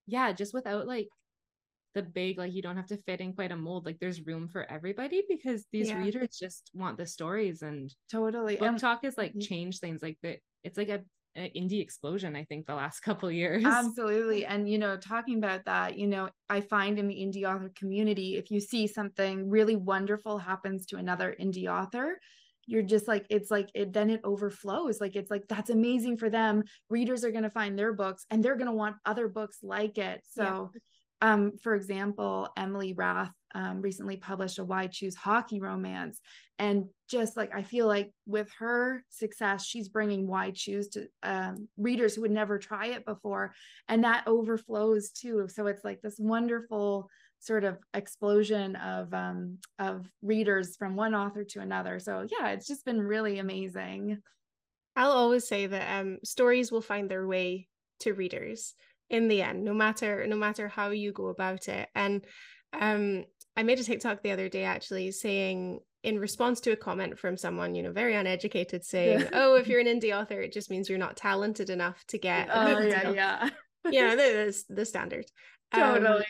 yeah, 0.06 0.32
just 0.32 0.54
without 0.54 0.86
like 0.86 1.08
the 1.96 2.02
big, 2.04 2.38
like 2.38 2.52
you 2.54 2.62
don't 2.62 2.76
have 2.76 2.86
to 2.88 2.98
fit 2.98 3.20
in 3.20 3.34
quite 3.34 3.52
a 3.52 3.56
mold. 3.56 3.86
Like 3.86 3.98
there's 4.00 4.26
room 4.26 4.48
for 4.48 4.70
everybody 4.70 5.24
because 5.28 5.66
these 5.72 5.88
Yeah. 5.88 6.00
readers 6.00 6.38
just 6.38 6.70
want 6.74 6.98
the 6.98 7.06
stories 7.06 7.62
and 7.62 7.92
totally 8.10 8.58
book 8.58 8.68
and 8.68 8.78
talk 8.78 9.02
has 9.04 9.18
like 9.18 9.38
changed 9.40 9.80
things. 9.80 10.02
Like 10.02 10.18
the 10.22 10.38
it's 10.64 10.78
like 10.78 10.88
a, 10.90 11.04
a 11.36 11.50
indie 11.56 11.82
explosion, 11.82 12.36
I 12.36 12.44
think, 12.44 12.66
the 12.66 12.74
last 12.74 13.00
couple 13.08 13.30
years. 13.30 13.64
Absolutely. 13.64 14.46
And, 14.46 14.68
you 14.68 14.78
know, 14.78 14.96
talking 14.96 15.38
about 15.38 15.64
that, 15.64 15.98
you 15.98 16.06
know, 16.06 16.30
I 16.48 16.60
find 16.60 16.98
in 16.98 17.08
the 17.08 17.16
indie 17.16 17.44
author 17.44 17.70
community, 17.74 18.36
if 18.36 18.50
you 18.50 18.60
see 18.60 18.86
something 18.86 19.50
really 19.50 19.74
wonderful 19.74 20.38
happens 20.38 20.86
to 20.86 20.96
another 20.96 21.34
indie 21.40 21.66
author, 21.66 22.20
you're 22.66 22.82
just 22.82 23.08
like, 23.08 23.26
it's 23.28 23.50
like, 23.50 23.68
it 23.74 23.92
then 23.92 24.10
it 24.10 24.20
overflows. 24.22 25.00
Like, 25.00 25.16
it's 25.16 25.30
like, 25.30 25.48
that's 25.48 25.70
amazing 25.70 26.16
for 26.18 26.30
them. 26.30 26.62
Readers 26.90 27.24
are 27.24 27.32
going 27.32 27.42
to 27.44 27.50
find 27.50 27.76
their 27.78 27.92
books 27.92 28.24
and 28.30 28.42
they're 28.44 28.56
going 28.56 28.66
to 28.70 28.72
want 28.72 28.96
other 29.04 29.28
books 29.28 29.58
like 29.62 29.98
it. 29.98 30.20
So, 30.24 30.70
um, 31.20 31.52
for 31.62 31.74
example, 31.74 32.48
Emily 32.56 32.92
Rath 32.92 33.32
um, 33.54 33.80
recently 33.80 34.16
published 34.16 34.58
a 34.58 34.64
Why 34.64 34.86
Choose 34.86 35.14
Hockey 35.14 35.60
romance. 35.60 36.20
And 36.58 36.86
just 37.08 37.36
like 37.36 37.54
I 37.54 37.62
feel 37.62 37.86
like 37.86 38.10
with 38.26 38.50
her 38.58 39.02
success, 39.08 39.64
she's 39.64 39.88
bringing 39.88 40.26
Why 40.26 40.50
Choose 40.54 40.88
to 40.90 41.08
um, 41.22 41.68
readers 41.78 42.14
who 42.14 42.22
would 42.22 42.30
never 42.30 42.58
try 42.58 42.88
it 42.88 43.06
before. 43.06 43.54
And 43.88 44.04
that 44.04 44.24
overflows 44.26 45.10
too. 45.10 45.48
So 45.48 45.66
it's 45.66 45.84
like 45.84 46.02
this 46.02 46.16
wonderful 46.18 47.08
sort 47.38 47.64
of 47.64 47.78
explosion 47.94 48.76
of 48.76 49.12
um, 49.14 49.58
of 49.78 50.06
readers 50.22 50.76
from 50.76 50.96
one 50.96 51.14
author 51.14 51.44
to 51.44 51.60
another. 51.60 51.98
So 51.98 52.26
yeah, 52.30 52.48
it's 52.48 52.66
just 52.66 52.84
been 52.84 53.00
really 53.00 53.38
amazing. 53.38 54.18
I'll 54.96 55.12
always 55.12 55.46
say 55.46 55.66
that 55.66 56.00
um, 56.00 56.18
stories 56.24 56.72
will 56.72 56.80
find 56.80 57.10
their 57.10 57.26
way 57.26 57.68
to 58.00 58.12
readers 58.12 58.74
in 59.10 59.28
the 59.28 59.42
end, 59.42 59.64
no 59.64 59.74
matter 59.74 60.26
no 60.26 60.36
matter 60.36 60.68
how 60.68 60.90
you 60.90 61.12
go 61.12 61.28
about 61.28 61.68
it. 61.68 61.88
And 61.94 62.24
um, 62.72 63.24
I 63.56 63.62
made 63.62 63.78
a 63.78 63.84
TikTok 63.84 64.22
the 64.22 64.32
other 64.32 64.48
day 64.48 64.64
actually 64.64 65.10
saying 65.12 65.80
in 66.02 66.18
response 66.18 66.60
to 66.60 66.72
a 66.72 66.76
comment 66.76 67.18
from 67.18 67.36
someone, 67.36 67.74
you 67.74 67.82
know, 67.82 67.92
very 67.92 68.14
uneducated, 68.14 68.84
saying, 68.84 69.20
Yeah. 69.20 69.30
"Oh, 69.32 69.56
if 69.56 69.66
you're 69.66 69.80
an 69.80 69.86
indie 69.86 70.16
author, 70.16 70.40
it 70.40 70.52
just 70.52 70.70
means 70.70 70.88
you're 70.88 70.98
not 70.98 71.16
talented 71.16 71.70
enough 71.70 72.04
to 72.08 72.18
get." 72.18 72.48
Oh 72.52 72.78
yeah, 72.80 73.10
yeah. 73.10 73.50
yeah, 73.90 74.14
that 74.16 74.28
is 74.46 74.64
the 74.68 74.84
standard. 74.84 75.26
Um, 75.72 76.02
Totally. 76.02 76.26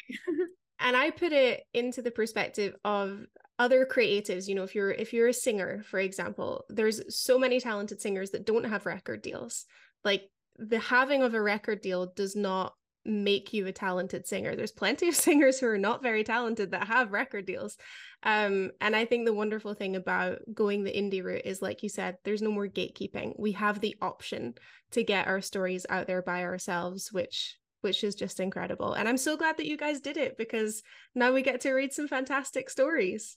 and 0.80 0.96
I 0.96 1.10
put 1.10 1.32
it 1.32 1.62
into 1.74 2.02
the 2.02 2.10
perspective 2.10 2.74
of 2.84 3.26
other 3.58 3.86
creatives 3.86 4.48
you 4.48 4.54
know 4.54 4.64
if 4.64 4.74
you're 4.74 4.90
if 4.90 5.14
you're 5.14 5.28
a 5.28 5.32
singer 5.32 5.82
for 5.88 5.98
example 5.98 6.64
there's 6.68 7.00
so 7.16 7.38
many 7.38 7.58
talented 7.58 8.00
singers 8.02 8.30
that 8.30 8.44
don't 8.44 8.64
have 8.64 8.84
record 8.84 9.22
deals 9.22 9.64
like 10.04 10.28
the 10.58 10.78
having 10.78 11.22
of 11.22 11.34
a 11.34 11.40
record 11.40 11.80
deal 11.80 12.12
does 12.14 12.36
not 12.36 12.74
make 13.06 13.52
you 13.52 13.66
a 13.66 13.72
talented 13.72 14.26
singer. 14.26 14.56
There's 14.56 14.72
plenty 14.72 15.08
of 15.08 15.14
singers 15.16 15.58
who 15.58 15.66
are 15.68 15.78
not 15.78 16.02
very 16.02 16.24
talented 16.24 16.72
that 16.72 16.88
have 16.88 17.12
record 17.12 17.46
deals. 17.46 17.76
Um, 18.22 18.72
and 18.80 18.96
I 18.96 19.04
think 19.04 19.24
the 19.24 19.34
wonderful 19.34 19.74
thing 19.74 19.96
about 19.96 20.38
going 20.52 20.82
the 20.82 20.92
indie 20.92 21.22
route 21.22 21.42
is, 21.44 21.62
like 21.62 21.82
you 21.82 21.88
said, 21.88 22.16
there's 22.24 22.42
no 22.42 22.50
more 22.50 22.66
gatekeeping. 22.66 23.38
We 23.38 23.52
have 23.52 23.80
the 23.80 23.96
option 24.02 24.54
to 24.92 25.04
get 25.04 25.28
our 25.28 25.40
stories 25.40 25.86
out 25.88 26.06
there 26.06 26.22
by 26.22 26.42
ourselves, 26.42 27.12
which 27.12 27.56
which 27.82 28.02
is 28.02 28.16
just 28.16 28.40
incredible. 28.40 28.94
And 28.94 29.08
I'm 29.08 29.18
so 29.18 29.36
glad 29.36 29.58
that 29.58 29.66
you 29.66 29.76
guys 29.76 30.00
did 30.00 30.16
it 30.16 30.36
because 30.36 30.82
now 31.14 31.32
we 31.32 31.42
get 31.42 31.60
to 31.60 31.72
read 31.72 31.92
some 31.92 32.08
fantastic 32.08 32.68
stories. 32.68 33.36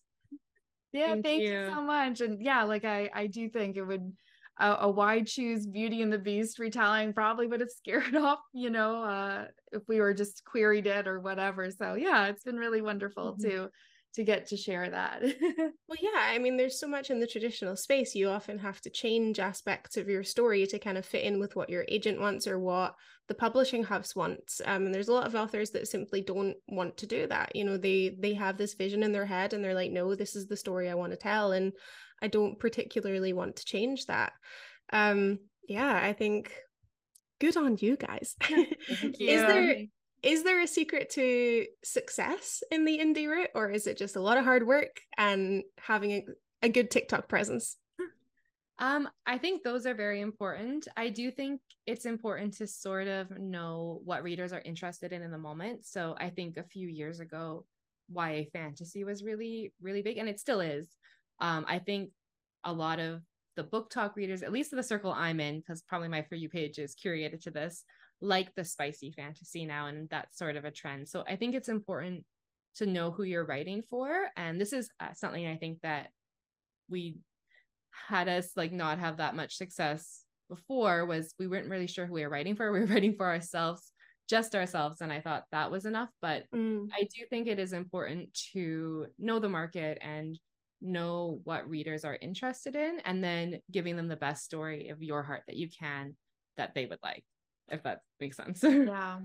Yeah, 0.92 1.10
thank, 1.10 1.26
thank 1.26 1.42
you. 1.44 1.52
you 1.52 1.66
so 1.68 1.82
much. 1.82 2.22
And 2.22 2.42
yeah, 2.42 2.64
like 2.64 2.84
I 2.84 3.12
I 3.14 3.28
do 3.28 3.48
think 3.50 3.78
it 3.78 3.84
would 3.84 4.12
a, 4.60 4.78
a 4.82 4.90
Why 4.90 5.24
Choose 5.24 5.66
Beauty 5.66 6.02
and 6.02 6.12
the 6.12 6.18
Beast 6.18 6.60
retelling 6.60 7.14
probably 7.14 7.48
would 7.48 7.62
have 7.62 7.70
scared 7.78 8.16
off, 8.16 8.40
you 8.54 8.70
know, 8.70 9.04
uh, 9.04 9.46
if 9.72 9.84
we 9.88 10.00
were 10.00 10.14
just 10.14 10.44
queried 10.46 10.88
it 10.88 11.08
or 11.08 11.20
whatever. 11.20 11.70
So 11.72 11.96
yeah, 11.96 12.28
it's 12.28 12.44
been 12.44 12.58
really 12.58 12.82
wonderful 12.82 13.34
mm-hmm. 13.34 13.50
to 13.50 13.70
to 14.16 14.24
get 14.24 14.48
to 14.48 14.58
share 14.58 14.90
that. 14.90 15.22
well, 15.58 15.98
yeah, 16.02 16.10
I 16.16 16.40
mean, 16.40 16.58
there's 16.58 16.80
so 16.80 16.88
much 16.88 17.12
in 17.12 17.20
the 17.20 17.28
traditional 17.28 17.76
space. 17.76 18.16
You 18.16 18.30
often 18.30 18.58
have 18.58 18.82
to 18.82 18.90
change 18.90 19.40
aspects 19.40 19.98
of 19.98 20.10
your 20.10 20.24
story 20.24 20.66
to 20.66 20.80
kind 20.80 20.98
of 20.98 21.06
fit 21.06 21.24
in 21.24 21.40
with 21.40 21.56
what 21.56 21.70
your 21.70 21.86
agent 21.88 22.20
wants 22.20 22.48
or 22.48 22.58
what 22.58 22.96
the 23.28 23.36
publishing 23.36 23.84
house 23.84 24.16
wants. 24.16 24.62
Um, 24.66 24.88
and 24.88 24.94
there's 24.94 25.10
a 25.10 25.14
lot 25.14 25.28
of 25.28 25.36
authors 25.36 25.70
that 25.72 25.88
simply 25.88 26.22
don't 26.22 26.56
want 26.68 26.98
to 26.98 27.06
do 27.06 27.28
that. 27.28 27.56
You 27.56 27.66
know, 27.66 27.78
they 27.78 28.16
they 28.20 28.34
have 28.34 28.58
this 28.58 28.74
vision 28.74 29.04
in 29.04 29.12
their 29.12 29.28
head 29.28 29.54
and 29.54 29.64
they're 29.64 29.76
like, 29.76 29.92
no, 29.92 30.16
this 30.16 30.36
is 30.36 30.48
the 30.48 30.58
story 30.58 30.90
I 30.90 30.96
want 30.96 31.12
to 31.12 31.18
tell. 31.18 31.52
And 31.52 31.72
I 32.22 32.28
don't 32.28 32.60
particularly 32.60 33.34
want 33.34 33.58
to 33.58 33.66
change 33.66 34.06
that. 34.08 34.34
Um, 34.92 35.40
yeah, 35.68 36.00
I 36.02 36.14
think 36.14 36.54
good 37.40 37.58
on 37.58 37.78
you 37.80 37.98
guys. 37.98 38.36
is 38.50 39.42
there 39.42 39.76
is 40.22 40.44
there 40.44 40.62
a 40.62 40.68
secret 40.68 41.10
to 41.12 41.66
success 41.84 42.62
in 42.72 42.86
the 42.86 43.00
indie 43.00 43.28
route, 43.28 43.52
or 43.56 43.70
is 43.70 43.88
it 43.88 43.98
just 43.98 44.16
a 44.16 44.22
lot 44.22 44.38
of 44.38 44.44
hard 44.44 44.68
work 44.68 45.00
and 45.18 45.64
having 45.78 46.12
a, 46.12 46.26
a 46.64 46.70
good 46.70 46.92
TikTok 46.92 47.28
presence? 47.28 47.78
Um, 48.82 49.10
I 49.28 49.38
think 49.38 49.62
those 49.62 49.86
are 49.86 49.94
very 49.94 50.22
important. 50.22 50.88
I 50.96 51.10
do 51.10 51.32
think 51.32 51.60
it's 51.86 52.06
important 52.06 52.54
to 52.60 52.66
sort 52.66 53.10
of 53.10 53.30
know 53.38 54.00
what 54.06 54.24
readers 54.24 54.54
are 54.54 54.62
interested 54.64 55.12
in 55.12 55.22
in 55.22 55.32
the 55.32 55.38
moment. 55.38 55.86
So 55.86 56.16
I 56.18 56.30
think 56.30 56.56
a 56.56 56.64
few 56.64 56.88
years 56.88 57.20
ago, 57.20 57.66
YA 58.10 58.44
fantasy 58.54 59.04
was 59.04 59.22
really, 59.22 59.74
really 59.82 60.02
big, 60.02 60.18
and 60.18 60.30
it 60.30 60.40
still 60.40 60.62
is. 60.62 60.88
Um, 61.42 61.66
I 61.68 61.80
think 61.80 62.12
a 62.64 62.74
lot 62.74 63.00
of 63.00 63.22
the 63.56 63.64
BookTok 63.64 64.16
readers, 64.16 64.44
at 64.44 64.52
least 64.52 64.72
the 64.72 64.84
circle 64.84 65.12
I'm 65.12 65.40
in, 65.40 65.60
because 65.60 65.82
probably 65.82 66.08
my 66.08 66.22
For 66.22 66.36
You 66.36 66.50
page 66.50 66.80
is 66.80 66.96
curated 66.96 67.42
to 67.42 67.52
this, 67.52 67.84
like 68.22 68.54
the 68.56 68.64
spicy 68.64 69.12
fantasy 69.12 69.66
now, 69.66 69.88
and 69.88 70.10
that's 70.10 70.38
sort 70.38 70.56
of 70.56 70.66
a 70.66 70.72
trend. 70.72 71.08
So 71.08 71.24
I 71.28 71.36
think 71.36 71.56
it's 71.56 71.70
important 71.70 72.24
to 72.76 72.86
know 72.86 73.12
who 73.12 73.24
you're 73.24 73.46
writing 73.46 73.84
for. 73.90 74.30
And 74.38 74.60
this 74.60 74.74
is 74.74 74.90
uh, 75.00 75.14
something 75.14 75.46
I 75.46 75.58
think 75.58 75.80
that 75.82 76.10
we 76.90 77.18
had 78.08 78.28
us 78.28 78.52
like 78.56 78.72
not 78.72 79.00
have 79.00 79.18
that 79.18 79.36
much 79.36 79.58
success 79.58 80.24
before 80.50 81.06
was 81.06 81.34
we 81.38 81.48
weren't 81.48 81.70
really 81.70 81.88
sure 81.88 82.06
who 82.06 82.14
we 82.14 82.24
were 82.24 82.30
writing 82.30 82.56
for. 82.56 82.72
We 82.72 82.80
were 82.80 82.86
writing 82.86 83.16
for 83.16 83.26
ourselves, 83.26 83.92
just 84.30 84.56
ourselves. 84.56 85.02
And 85.02 85.12
I 85.12 85.22
thought 85.22 85.44
that 85.52 85.72
was 85.72 85.86
enough. 85.86 86.10
But 86.22 86.44
mm. 86.56 86.88
I 86.94 87.04
do 87.04 87.26
think 87.30 87.48
it 87.48 87.60
is 87.60 87.74
important 87.74 88.34
to 88.54 89.08
know 89.18 89.40
the 89.40 89.50
market 89.50 89.98
and 90.02 90.40
know 90.82 91.42
what 91.44 91.70
readers 91.70 92.06
are 92.06 92.18
interested 92.22 92.76
in 92.76 93.00
and 93.06 93.24
then 93.24 93.60
giving 93.72 93.96
them 93.96 94.08
the 94.08 94.16
best 94.16 94.44
story 94.44 94.90
of 94.90 95.04
your 95.04 95.24
heart 95.24 95.44
that 95.48 95.58
you 95.58 95.70
can 95.70 96.16
that 96.58 96.74
they 96.74 96.86
would 96.86 97.00
like 97.04 97.24
if 97.70 97.84
that 97.84 98.02
makes 98.20 98.38
sense. 98.38 98.64
Yeah. 98.64 99.20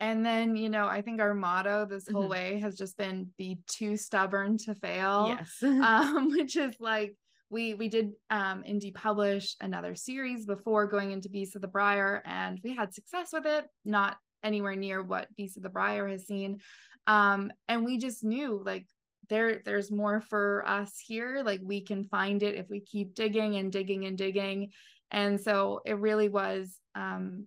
And 0.00 0.24
then 0.24 0.54
you 0.54 0.68
know 0.68 0.86
i 0.86 1.02
think 1.02 1.20
our 1.20 1.34
motto 1.34 1.84
this 1.84 2.06
whole 2.08 2.22
mm-hmm. 2.22 2.30
way 2.30 2.60
has 2.60 2.76
just 2.76 2.96
been 2.96 3.28
be 3.36 3.58
too 3.66 3.96
stubborn 3.96 4.56
to 4.58 4.74
fail. 4.74 5.36
Yes. 5.36 5.56
Um 5.62 6.30
which 6.36 6.56
is 6.56 6.74
like 6.78 7.16
we 7.50 7.74
we 7.74 7.88
did 7.88 8.12
um 8.30 8.62
indie 8.62 8.94
publish 8.94 9.56
another 9.60 9.94
series 9.94 10.46
before 10.46 10.86
going 10.86 11.10
into 11.10 11.28
beast 11.28 11.56
of 11.56 11.62
the 11.62 11.68
briar 11.68 12.22
and 12.24 12.60
we 12.62 12.76
had 12.76 12.94
success 12.94 13.30
with 13.32 13.46
it 13.46 13.64
not 13.84 14.16
anywhere 14.44 14.76
near 14.76 15.02
what 15.02 15.34
beast 15.36 15.56
of 15.56 15.62
the 15.64 15.68
briar 15.68 16.06
has 16.06 16.26
seen. 16.26 16.60
Um 17.08 17.50
and 17.66 17.84
we 17.84 17.98
just 17.98 18.22
knew 18.22 18.62
like 18.64 18.86
there 19.28 19.60
there's 19.64 19.90
more 19.90 20.20
for 20.20 20.64
us 20.66 20.98
here 21.04 21.42
like 21.44 21.60
we 21.62 21.80
can 21.80 22.04
find 22.04 22.42
it 22.42 22.54
if 22.54 22.68
we 22.68 22.80
keep 22.80 23.14
digging 23.14 23.56
and 23.56 23.72
digging 23.72 24.04
and 24.06 24.18
digging 24.18 24.70
and 25.10 25.40
so 25.40 25.80
it 25.84 25.98
really 25.98 26.28
was 26.28 26.78
um 26.94 27.46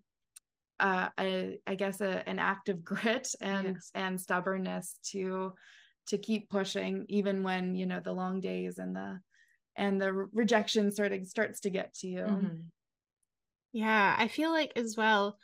uh, 0.80 1.10
a, 1.20 1.60
I 1.67 1.76
guess 1.76 2.02
a, 2.02 2.28
an 2.28 2.39
act 2.39 2.67
of 2.67 2.84
grit 2.84 3.30
and 3.41 3.76
yes. 3.76 3.91
and 3.94 4.20
stubbornness 4.20 4.98
to 5.12 5.54
to 6.08 6.17
keep 6.17 6.50
pushing 6.50 7.06
even 7.08 7.44
when 7.44 7.76
you 7.76 7.86
know 7.86 8.02
the 8.04 8.12
long 8.12 8.39
days 8.41 8.80
and 8.80 8.96
the 8.96 9.20
and 9.76 10.02
the 10.02 10.12
rejection 10.12 10.91
sort 10.91 11.13
of 11.13 11.26
starts 11.26 11.62
to 11.62 11.70
get 11.70 11.94
to 11.96 12.08
you. 12.08 12.22
Mm-hmm. 12.22 12.56
Yeah, 13.74 14.15
I 14.17 14.28
feel 14.28 14.52
like 14.52 14.74
as 14.76 14.98
well 14.98 15.38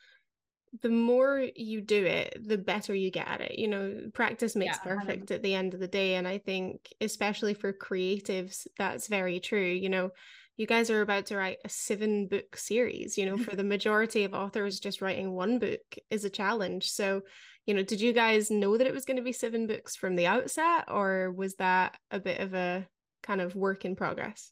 the 0.81 0.89
more 0.89 1.45
you 1.55 1.81
do 1.81 2.05
it, 2.05 2.37
the 2.47 2.57
better 2.57 2.93
you 2.93 3.11
get 3.11 3.27
at 3.27 3.41
it. 3.41 3.57
You 3.57 3.67
know, 3.67 4.09
practice 4.13 4.55
makes 4.55 4.77
yeah, 4.77 4.95
perfect 4.95 5.31
at 5.31 5.43
the 5.43 5.53
end 5.53 5.73
of 5.73 5.79
the 5.79 5.87
day. 5.87 6.15
And 6.15 6.27
I 6.27 6.37
think, 6.37 6.93
especially 7.01 7.53
for 7.53 7.73
creatives, 7.73 8.67
that's 8.77 9.07
very 9.07 9.39
true. 9.39 9.65
You 9.65 9.89
know, 9.89 10.11
you 10.57 10.67
guys 10.67 10.89
are 10.89 11.01
about 11.01 11.27
to 11.27 11.37
write 11.37 11.57
a 11.63 11.69
seven 11.69 12.27
book 12.27 12.57
series. 12.57 13.17
You 13.17 13.25
know, 13.25 13.37
for 13.37 13.55
the 13.55 13.63
majority 13.63 14.23
of 14.23 14.33
authors, 14.33 14.79
just 14.79 15.01
writing 15.01 15.31
one 15.31 15.59
book 15.59 15.95
is 16.09 16.25
a 16.25 16.29
challenge. 16.29 16.89
So, 16.91 17.21
you 17.65 17.73
know, 17.73 17.83
did 17.83 18.01
you 18.01 18.13
guys 18.13 18.51
know 18.51 18.77
that 18.77 18.87
it 18.87 18.93
was 18.93 19.05
going 19.05 19.17
to 19.17 19.23
be 19.23 19.33
seven 19.33 19.67
books 19.67 19.95
from 19.95 20.15
the 20.15 20.27
outset, 20.27 20.85
or 20.87 21.31
was 21.31 21.55
that 21.55 21.97
a 22.11 22.19
bit 22.19 22.39
of 22.39 22.53
a 22.53 22.87
kind 23.23 23.41
of 23.41 23.55
work 23.55 23.85
in 23.85 23.95
progress? 23.95 24.51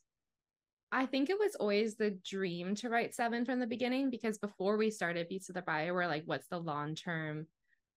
I 0.91 1.05
think 1.05 1.29
it 1.29 1.39
was 1.39 1.55
always 1.55 1.95
the 1.95 2.11
dream 2.11 2.75
to 2.75 2.89
write 2.89 3.13
seven 3.13 3.45
from 3.45 3.59
the 3.59 3.67
beginning 3.67 4.09
because 4.09 4.37
before 4.37 4.77
we 4.77 4.91
started 4.91 5.27
Beasts 5.27 5.49
of 5.49 5.55
the 5.55 5.61
Briar, 5.61 5.93
we're 5.93 6.07
like, 6.07 6.23
what's 6.25 6.47
the 6.47 6.59
long 6.59 6.95
term 6.95 7.47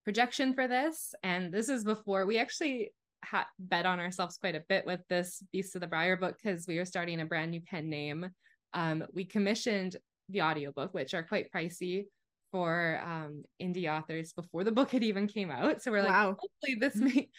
projection 0.03 0.53
for 0.53 0.67
this? 0.67 1.13
And 1.23 1.53
this 1.53 1.69
is 1.69 1.83
before 1.83 2.25
we 2.25 2.39
actually 2.39 2.91
had 3.23 3.45
bet 3.59 3.85
on 3.85 3.99
ourselves 3.99 4.37
quite 4.37 4.55
a 4.55 4.63
bit 4.67 4.85
with 4.85 5.01
this 5.09 5.43
Beast 5.51 5.75
of 5.75 5.81
the 5.81 5.87
Briar 5.87 6.17
book 6.17 6.37
because 6.41 6.67
we 6.67 6.77
were 6.77 6.85
starting 6.85 7.21
a 7.21 7.25
brand 7.25 7.51
new 7.51 7.61
pen 7.61 7.89
name. 7.89 8.29
Um, 8.73 9.03
we 9.13 9.25
commissioned 9.25 9.97
the 10.29 10.41
audiobook, 10.41 10.93
which 10.93 11.13
are 11.13 11.23
quite 11.23 11.51
pricey 11.51 12.05
for 12.51 13.01
um, 13.05 13.43
indie 13.61 13.89
authors 13.89 14.33
before 14.33 14.63
the 14.63 14.71
book 14.71 14.91
had 14.91 15.03
even 15.03 15.27
came 15.27 15.51
out. 15.51 15.81
So 15.81 15.91
we're 15.91 16.01
like, 16.01 16.11
wow. 16.11 16.37
hopefully 16.39 16.77
this 16.79 16.95
may. 16.95 17.29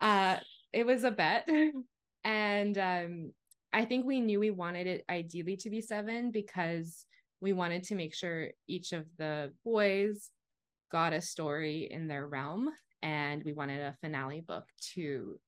Uh, 0.00 0.36
it 0.72 0.86
was 0.86 1.04
a 1.04 1.10
bet, 1.10 1.48
and 2.24 2.78
um, 2.78 3.32
I 3.72 3.84
think 3.84 4.06
we 4.06 4.20
knew 4.20 4.40
we 4.40 4.50
wanted 4.50 4.86
it 4.86 5.04
ideally 5.10 5.56
to 5.58 5.70
be 5.70 5.80
seven 5.80 6.30
because 6.30 7.06
we 7.40 7.52
wanted 7.52 7.84
to 7.84 7.94
make 7.94 8.14
sure 8.14 8.48
each 8.66 8.92
of 8.92 9.04
the 9.18 9.52
boys 9.64 10.30
got 10.90 11.12
a 11.12 11.20
story 11.20 11.88
in 11.90 12.08
their 12.08 12.26
realm 12.26 12.70
and 13.02 13.42
we 13.44 13.52
wanted 13.52 13.80
a 13.80 13.96
finale 14.00 14.40
book 14.40 14.64
to 14.94 15.38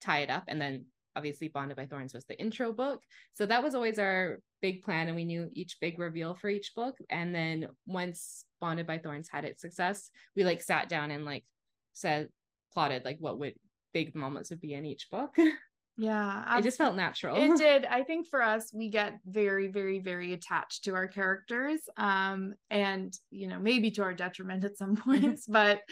tie 0.00 0.20
it 0.20 0.30
up. 0.30 0.44
And 0.46 0.60
then 0.60 0.84
obviously 1.16 1.48
bonded 1.48 1.76
by 1.76 1.86
thorns 1.86 2.14
was 2.14 2.24
the 2.26 2.40
intro 2.40 2.72
book. 2.72 3.02
So 3.34 3.46
that 3.46 3.62
was 3.62 3.74
always 3.74 3.98
our 3.98 4.38
big 4.62 4.82
plan 4.82 5.08
and 5.08 5.16
we 5.16 5.24
knew 5.24 5.48
each 5.52 5.78
big 5.80 5.98
reveal 5.98 6.34
for 6.34 6.48
each 6.48 6.72
book. 6.76 6.96
And 7.08 7.34
then 7.34 7.68
once 7.86 8.44
bonded 8.60 8.86
by 8.86 8.98
thorns 8.98 9.28
had 9.28 9.44
its 9.44 9.62
success 9.62 10.10
we 10.36 10.44
like 10.44 10.62
sat 10.62 10.88
down 10.88 11.10
and 11.10 11.24
like 11.24 11.44
said 11.92 12.28
plotted 12.72 13.04
like 13.04 13.16
what 13.18 13.38
would 13.38 13.54
big 13.92 14.14
moments 14.14 14.50
would 14.50 14.60
be 14.60 14.74
in 14.74 14.84
each 14.84 15.08
book 15.10 15.34
Yeah. 16.00 16.58
It 16.58 16.62
just 16.62 16.78
felt 16.78 16.96
natural. 16.96 17.36
It 17.36 17.56
did. 17.58 17.84
I 17.84 18.02
think 18.02 18.26
for 18.26 18.42
us, 18.42 18.72
we 18.72 18.88
get 18.88 19.18
very, 19.26 19.68
very, 19.68 19.98
very 19.98 20.32
attached 20.32 20.84
to 20.84 20.94
our 20.94 21.06
characters. 21.06 21.80
Um, 21.98 22.54
and 22.70 23.12
you 23.30 23.48
know, 23.48 23.58
maybe 23.58 23.90
to 23.92 24.02
our 24.02 24.14
detriment 24.14 24.64
at 24.64 24.78
some 24.78 24.96
points, 25.04 25.46
but 25.46 25.82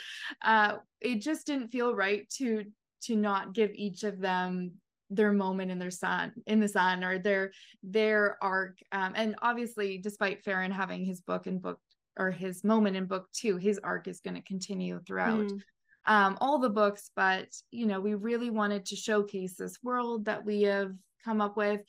uh 0.42 0.76
it 1.00 1.20
just 1.20 1.46
didn't 1.46 1.68
feel 1.68 1.94
right 1.94 2.28
to 2.38 2.64
to 3.02 3.16
not 3.16 3.52
give 3.52 3.70
each 3.74 4.02
of 4.02 4.18
them 4.18 4.72
their 5.10 5.32
moment 5.32 5.70
in 5.70 5.78
their 5.78 5.90
sun 5.90 6.32
in 6.46 6.58
the 6.58 6.68
sun 6.68 7.04
or 7.04 7.18
their 7.18 7.52
their 7.82 8.38
arc. 8.42 8.78
Um, 8.92 9.12
and 9.14 9.36
obviously, 9.42 9.98
despite 9.98 10.42
Farron 10.42 10.72
having 10.72 11.04
his 11.04 11.20
book 11.20 11.46
and 11.46 11.60
book 11.60 11.80
or 12.18 12.30
his 12.30 12.64
moment 12.64 12.96
in 12.96 13.04
book 13.04 13.26
two, 13.34 13.58
his 13.58 13.78
arc 13.84 14.08
is 14.08 14.20
going 14.20 14.36
to 14.36 14.42
continue 14.42 15.00
throughout. 15.06 15.48
Mm 15.48 15.60
um, 16.08 16.38
all 16.40 16.58
the 16.58 16.70
books, 16.70 17.10
but 17.14 17.48
you 17.70 17.86
know, 17.86 18.00
we 18.00 18.14
really 18.14 18.50
wanted 18.50 18.86
to 18.86 18.96
showcase 18.96 19.54
this 19.54 19.76
world 19.82 20.24
that 20.24 20.44
we 20.44 20.62
have 20.62 20.92
come 21.24 21.40
up 21.40 21.56
with. 21.56 21.82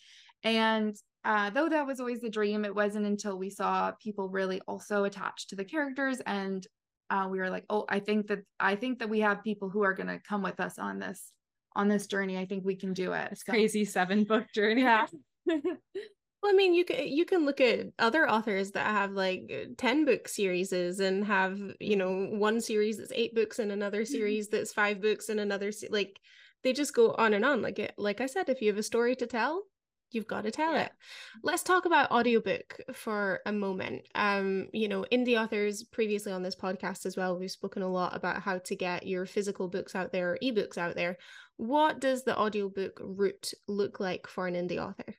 And 0.43 0.95
uh, 1.23 1.49
though 1.49 1.69
that 1.69 1.87
was 1.87 1.99
always 1.99 2.19
the 2.19 2.29
dream, 2.29 2.65
it 2.65 2.75
wasn't 2.75 3.05
until 3.05 3.37
we 3.37 3.49
saw 3.49 3.91
people 4.03 4.29
really 4.29 4.61
also 4.67 5.05
attached 5.05 5.49
to 5.49 5.55
the 5.55 5.65
characters, 5.65 6.21
and 6.25 6.65
uh, 7.09 7.27
we 7.29 7.39
were 7.39 7.49
like, 7.49 7.65
"Oh, 7.69 7.85
I 7.89 7.99
think 7.99 8.27
that 8.27 8.39
I 8.59 8.75
think 8.75 8.99
that 8.99 9.09
we 9.09 9.21
have 9.21 9.43
people 9.43 9.69
who 9.69 9.83
are 9.83 9.93
going 9.93 10.07
to 10.07 10.19
come 10.19 10.43
with 10.43 10.59
us 10.59 10.77
on 10.77 10.99
this 10.99 11.31
on 11.75 11.87
this 11.87 12.07
journey. 12.07 12.37
I 12.37 12.45
think 12.45 12.63
we 12.63 12.75
can 12.75 12.93
do 12.93 13.13
it." 13.13 13.29
It's 13.31 13.45
so, 13.45 13.51
crazy 13.51 13.83
seven 13.83 14.23
book 14.23 14.45
journey. 14.53 14.81
Yeah. 14.81 15.07
Well, 16.41 16.53
I 16.53 16.55
mean, 16.55 16.73
you 16.73 16.85
can 16.85 17.07
you 17.07 17.25
can 17.25 17.45
look 17.45 17.59
at 17.59 17.87
other 17.99 18.29
authors 18.29 18.71
that 18.71 18.87
have 18.87 19.11
like 19.11 19.51
uh, 19.53 19.65
ten 19.77 20.05
book 20.05 20.27
series 20.29 20.71
and 20.71 21.25
have 21.25 21.59
you 21.79 21.97
know 21.97 22.27
one 22.31 22.61
series 22.61 22.97
that's 22.97 23.11
eight 23.13 23.35
books 23.35 23.59
and 23.59 23.71
another 23.71 24.03
Mm-hmm. 24.05 24.05
series 24.05 24.47
that's 24.47 24.71
five 24.73 25.01
books 25.01 25.29
and 25.29 25.39
another 25.39 25.71
se- 25.71 25.89
like 25.91 26.19
they 26.63 26.71
just 26.73 26.93
go 26.93 27.13
on 27.13 27.33
and 27.33 27.43
on. 27.43 27.61
Like 27.61 27.79
it, 27.79 27.93
like 27.97 28.21
I 28.21 28.25
said, 28.25 28.47
if 28.49 28.61
you 28.61 28.69
have 28.69 28.77
a 28.77 28.83
story 28.83 29.15
to 29.17 29.27
tell, 29.27 29.63
you've 30.11 30.27
got 30.27 30.43
to 30.43 30.51
tell 30.51 30.75
Yeah. 30.75 30.83
it. 30.85 30.91
Let's 31.43 31.63
talk 31.63 31.85
about 31.85 32.11
audiobook 32.11 32.77
for 32.93 33.41
a 33.45 33.51
moment. 33.51 34.03
Um, 34.15 34.69
you 34.73 34.87
know, 34.87 35.05
indie 35.11 35.41
authors 35.41 35.83
previously 35.83 36.31
on 36.31 36.43
this 36.43 36.55
podcast 36.55 37.05
as 37.05 37.17
well, 37.17 37.37
we've 37.37 37.51
spoken 37.51 37.81
a 37.81 37.91
lot 37.91 38.15
about 38.15 38.41
how 38.41 38.59
to 38.59 38.75
get 38.75 39.05
your 39.07 39.25
physical 39.25 39.67
books 39.67 39.93
out 39.95 40.11
there, 40.13 40.31
or 40.33 40.39
ebooks 40.41 40.77
out 40.77 40.95
there. 40.95 41.17
What 41.57 41.99
does 41.99 42.23
the 42.23 42.37
audiobook 42.37 42.99
route 43.01 43.51
look 43.67 43.99
like 43.99 44.27
for 44.27 44.47
an 44.47 44.55
indie 44.55 44.77
author? 44.79 45.15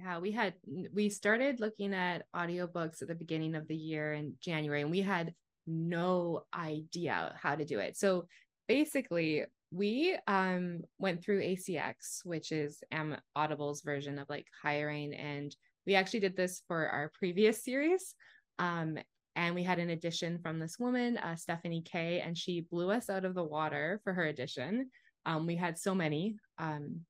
Yeah, 0.00 0.18
we 0.18 0.32
had 0.32 0.54
we 0.92 1.08
started 1.08 1.60
looking 1.60 1.94
at 1.94 2.24
audiobooks 2.34 3.00
at 3.00 3.08
the 3.08 3.14
beginning 3.14 3.54
of 3.54 3.68
the 3.68 3.76
year 3.76 4.12
in 4.12 4.34
January 4.40 4.82
and 4.82 4.90
we 4.90 5.02
had 5.02 5.34
no 5.66 6.42
idea 6.54 7.34
how 7.40 7.54
to 7.54 7.64
do 7.64 7.78
it. 7.78 7.96
So 7.96 8.26
basically, 8.68 9.44
we 9.70 10.18
um 10.26 10.82
went 10.98 11.22
through 11.22 11.42
ACX, 11.42 12.24
which 12.24 12.52
is 12.52 12.82
Am 12.90 13.16
Audible's 13.36 13.82
version 13.82 14.18
of 14.18 14.28
like 14.28 14.46
hiring 14.62 15.14
and 15.14 15.54
we 15.86 15.94
actually 15.94 16.20
did 16.20 16.36
this 16.36 16.62
for 16.66 16.88
our 16.88 17.10
previous 17.14 17.62
series. 17.62 18.14
Um 18.58 18.98
and 19.36 19.54
we 19.54 19.62
had 19.62 19.78
an 19.78 19.90
edition 19.90 20.38
from 20.38 20.58
this 20.58 20.78
woman, 20.78 21.18
uh, 21.18 21.34
Stephanie 21.34 21.82
Kay, 21.82 22.20
and 22.20 22.38
she 22.38 22.60
blew 22.60 22.90
us 22.90 23.10
out 23.10 23.24
of 23.24 23.34
the 23.34 23.42
water 23.42 24.00
for 24.04 24.12
her 24.12 24.26
edition. 24.26 24.90
Um, 25.26 25.46
we 25.46 25.56
had 25.56 25.76
so 25.76 25.92
many. 25.92 26.36
Um, 26.58 27.00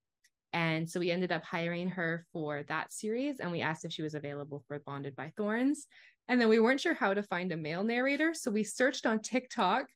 and 0.54 0.88
so 0.88 1.00
we 1.00 1.10
ended 1.10 1.32
up 1.32 1.44
hiring 1.44 1.88
her 1.90 2.24
for 2.32 2.62
that 2.68 2.92
series 2.92 3.40
and 3.40 3.50
we 3.50 3.60
asked 3.60 3.84
if 3.84 3.92
she 3.92 4.02
was 4.02 4.14
available 4.14 4.62
for 4.68 4.78
Bonded 4.78 5.16
by 5.16 5.32
Thorns. 5.36 5.88
And 6.28 6.40
then 6.40 6.48
we 6.48 6.58
weren't 6.58 6.80
sure 6.80 6.94
how 6.94 7.12
to 7.12 7.22
find 7.22 7.52
a 7.52 7.56
male 7.56 7.82
narrator. 7.82 8.32
So 8.32 8.50
we 8.50 8.64
searched 8.64 9.04
on 9.04 9.20
TikTok 9.20 9.86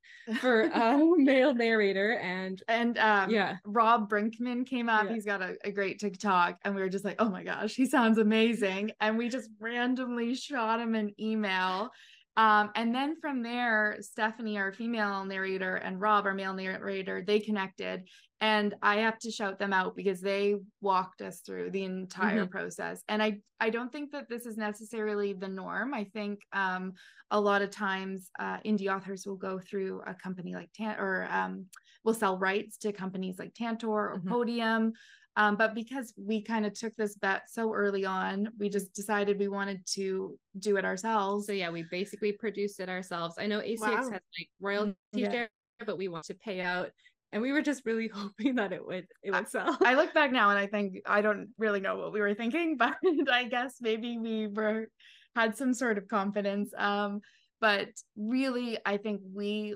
for 0.41 0.63
a 0.75 0.99
male 1.17 1.55
narrator. 1.55 2.19
And 2.19 2.61
And 2.69 2.99
um, 2.99 3.31
yeah, 3.31 3.57
Rob 3.65 4.11
Brinkman 4.11 4.67
came 4.67 4.89
up. 4.91 5.07
Yeah. 5.07 5.15
He's 5.15 5.25
got 5.25 5.41
a, 5.41 5.57
a 5.65 5.71
great 5.71 6.01
TikTok, 6.01 6.59
and 6.65 6.75
we 6.75 6.83
were 6.83 6.91
just 6.91 7.05
like, 7.05 7.17
"Oh 7.19 7.31
my 7.31 7.45
gosh, 7.45 7.75
he 7.75 7.87
sounds 7.87 8.19
amazing!" 8.19 8.91
And 9.01 9.17
we 9.17 9.31
just 9.31 9.49
randomly 9.59 10.35
shot 10.35 10.81
him 10.81 10.95
an 10.95 11.15
email. 11.19 11.91
Um, 12.37 12.71
and 12.77 12.95
then 12.95 13.17
from 13.21 13.43
there, 13.43 13.97
Stephanie, 14.01 14.59
our 14.59 14.71
female 14.71 15.25
narrator, 15.25 15.77
and 15.77 16.01
Rob, 16.01 16.25
our 16.25 16.35
male 16.35 16.55
narrator, 16.55 17.25
they 17.27 17.41
connected. 17.41 18.07
And 18.41 18.75
I 18.83 18.97
have 18.99 19.19
to 19.21 19.31
shout 19.33 19.59
them 19.59 19.73
out 19.73 19.97
because 19.97 20.21
they 20.21 20.57
walked 20.81 21.23
us 21.23 21.41
through 21.41 21.73
the 21.73 21.83
entire 21.85 22.47
process. 22.47 23.03
And 23.09 23.21
I, 23.23 23.39
I 23.59 23.71
don't 23.71 23.91
think 23.91 24.13
that 24.13 24.29
this 24.29 24.47
is 24.47 24.57
necessarily 24.57 25.33
the 25.33 25.49
norm. 25.49 25.93
I 25.93 26.05
think 26.05 26.41
um, 26.53 26.93
a 27.33 27.41
lot 27.41 27.63
of 27.63 27.71
times 27.71 28.31
uh, 28.39 28.59
indie 28.65 28.95
authors 28.95 29.27
will 29.27 29.37
go 29.37 29.59
through 29.59 30.03
a 30.07 30.15
company 30.15 30.55
like 30.55 30.71
Tan 30.73 30.97
or 31.01 31.27
um, 31.31 31.67
will 32.05 32.15
sell 32.15 32.39
rights 32.39 32.77
to 32.79 32.93
companies 32.93 33.39
like 33.41 33.55
Tantor 33.55 33.89
or 34.13 34.21
Mhm. 34.21 34.29
Podium. 34.29 34.93
Um, 35.35 35.57
but 35.57 35.75
because 35.75 36.13
we 36.17 36.43
kind 36.43 36.67
of 36.67 36.73
took 36.75 36.95
this 36.97 37.17
bet 37.17 37.43
so 37.49 37.73
early 37.73 38.05
on, 38.05 38.49
we 38.59 38.69
just 38.69 38.93
decided 38.93 39.39
we 39.39 39.49
wanted 39.49 39.85
to 39.95 40.37
do 40.59 40.77
it 40.77 40.85
ourselves. 40.85 41.47
so 41.47 41.53
yeah, 41.53 41.71
we 41.71 41.85
basically 41.91 42.33
produced 42.33 42.81
it 42.81 42.89
ourselves. 42.89 43.35
I 43.39 43.47
know 43.47 43.61
ACX 43.61 43.81
Wow. 43.81 44.11
has 44.11 44.21
like 44.39 44.49
royalty 44.61 44.97
Yeah. 45.13 45.31
share, 45.33 45.51
but 45.87 45.97
we 45.99 46.09
want 46.09 46.25
to 46.27 46.35
pay 46.35 46.61
out. 46.61 46.91
And 47.33 47.43
we 47.43 47.53
were 47.53 47.63
just 47.63 47.85
really 47.85 48.09
hoping 48.15 48.57
that 48.57 48.73
it 48.73 48.85
would 48.85 49.07
it 49.23 49.33
would 49.33 49.49
sell. 49.49 49.77
I 49.83 49.95
look 49.95 50.15
back 50.15 50.33
now 50.33 50.51
and 50.51 50.59
I 50.59 50.67
think 50.67 51.01
I 51.07 51.21
don't 51.21 51.49
really 51.59 51.81
know 51.81 51.97
what 51.97 52.13
we 52.13 52.21
were 52.21 52.35
thinking, 52.35 52.77
but 52.79 52.97
I 53.31 53.45
guess 53.45 53.77
maybe 53.81 54.19
we 54.19 54.47
were 54.47 54.89
had 55.37 55.57
some 55.57 55.75
sort 55.75 55.99
of 55.99 56.09
confidence. 56.09 56.71
Um, 56.77 57.21
but 57.61 57.89
really, 58.17 58.79
I 58.87 58.97
think 58.97 59.21
we 59.35 59.75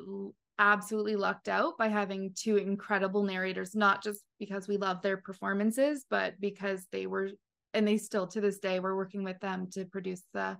absolutely 0.58 1.16
lucked 1.16 1.48
out 1.48 1.76
by 1.78 1.88
having 1.88 2.32
two 2.36 2.56
incredible 2.56 3.24
narrators, 3.24 3.74
not 3.74 4.02
just 4.02 4.22
because 4.38 4.68
we 4.68 4.76
love 4.76 5.02
their 5.02 5.16
performances, 5.16 6.04
but 6.08 6.34
because 6.40 6.86
they 6.92 7.06
were 7.06 7.30
and 7.74 7.86
they 7.86 7.96
still 7.96 8.26
to 8.26 8.40
this 8.40 8.58
day 8.58 8.80
we're 8.80 8.96
working 8.96 9.24
with 9.24 9.40
them 9.40 9.66
to 9.72 9.84
produce 9.86 10.22
the 10.34 10.56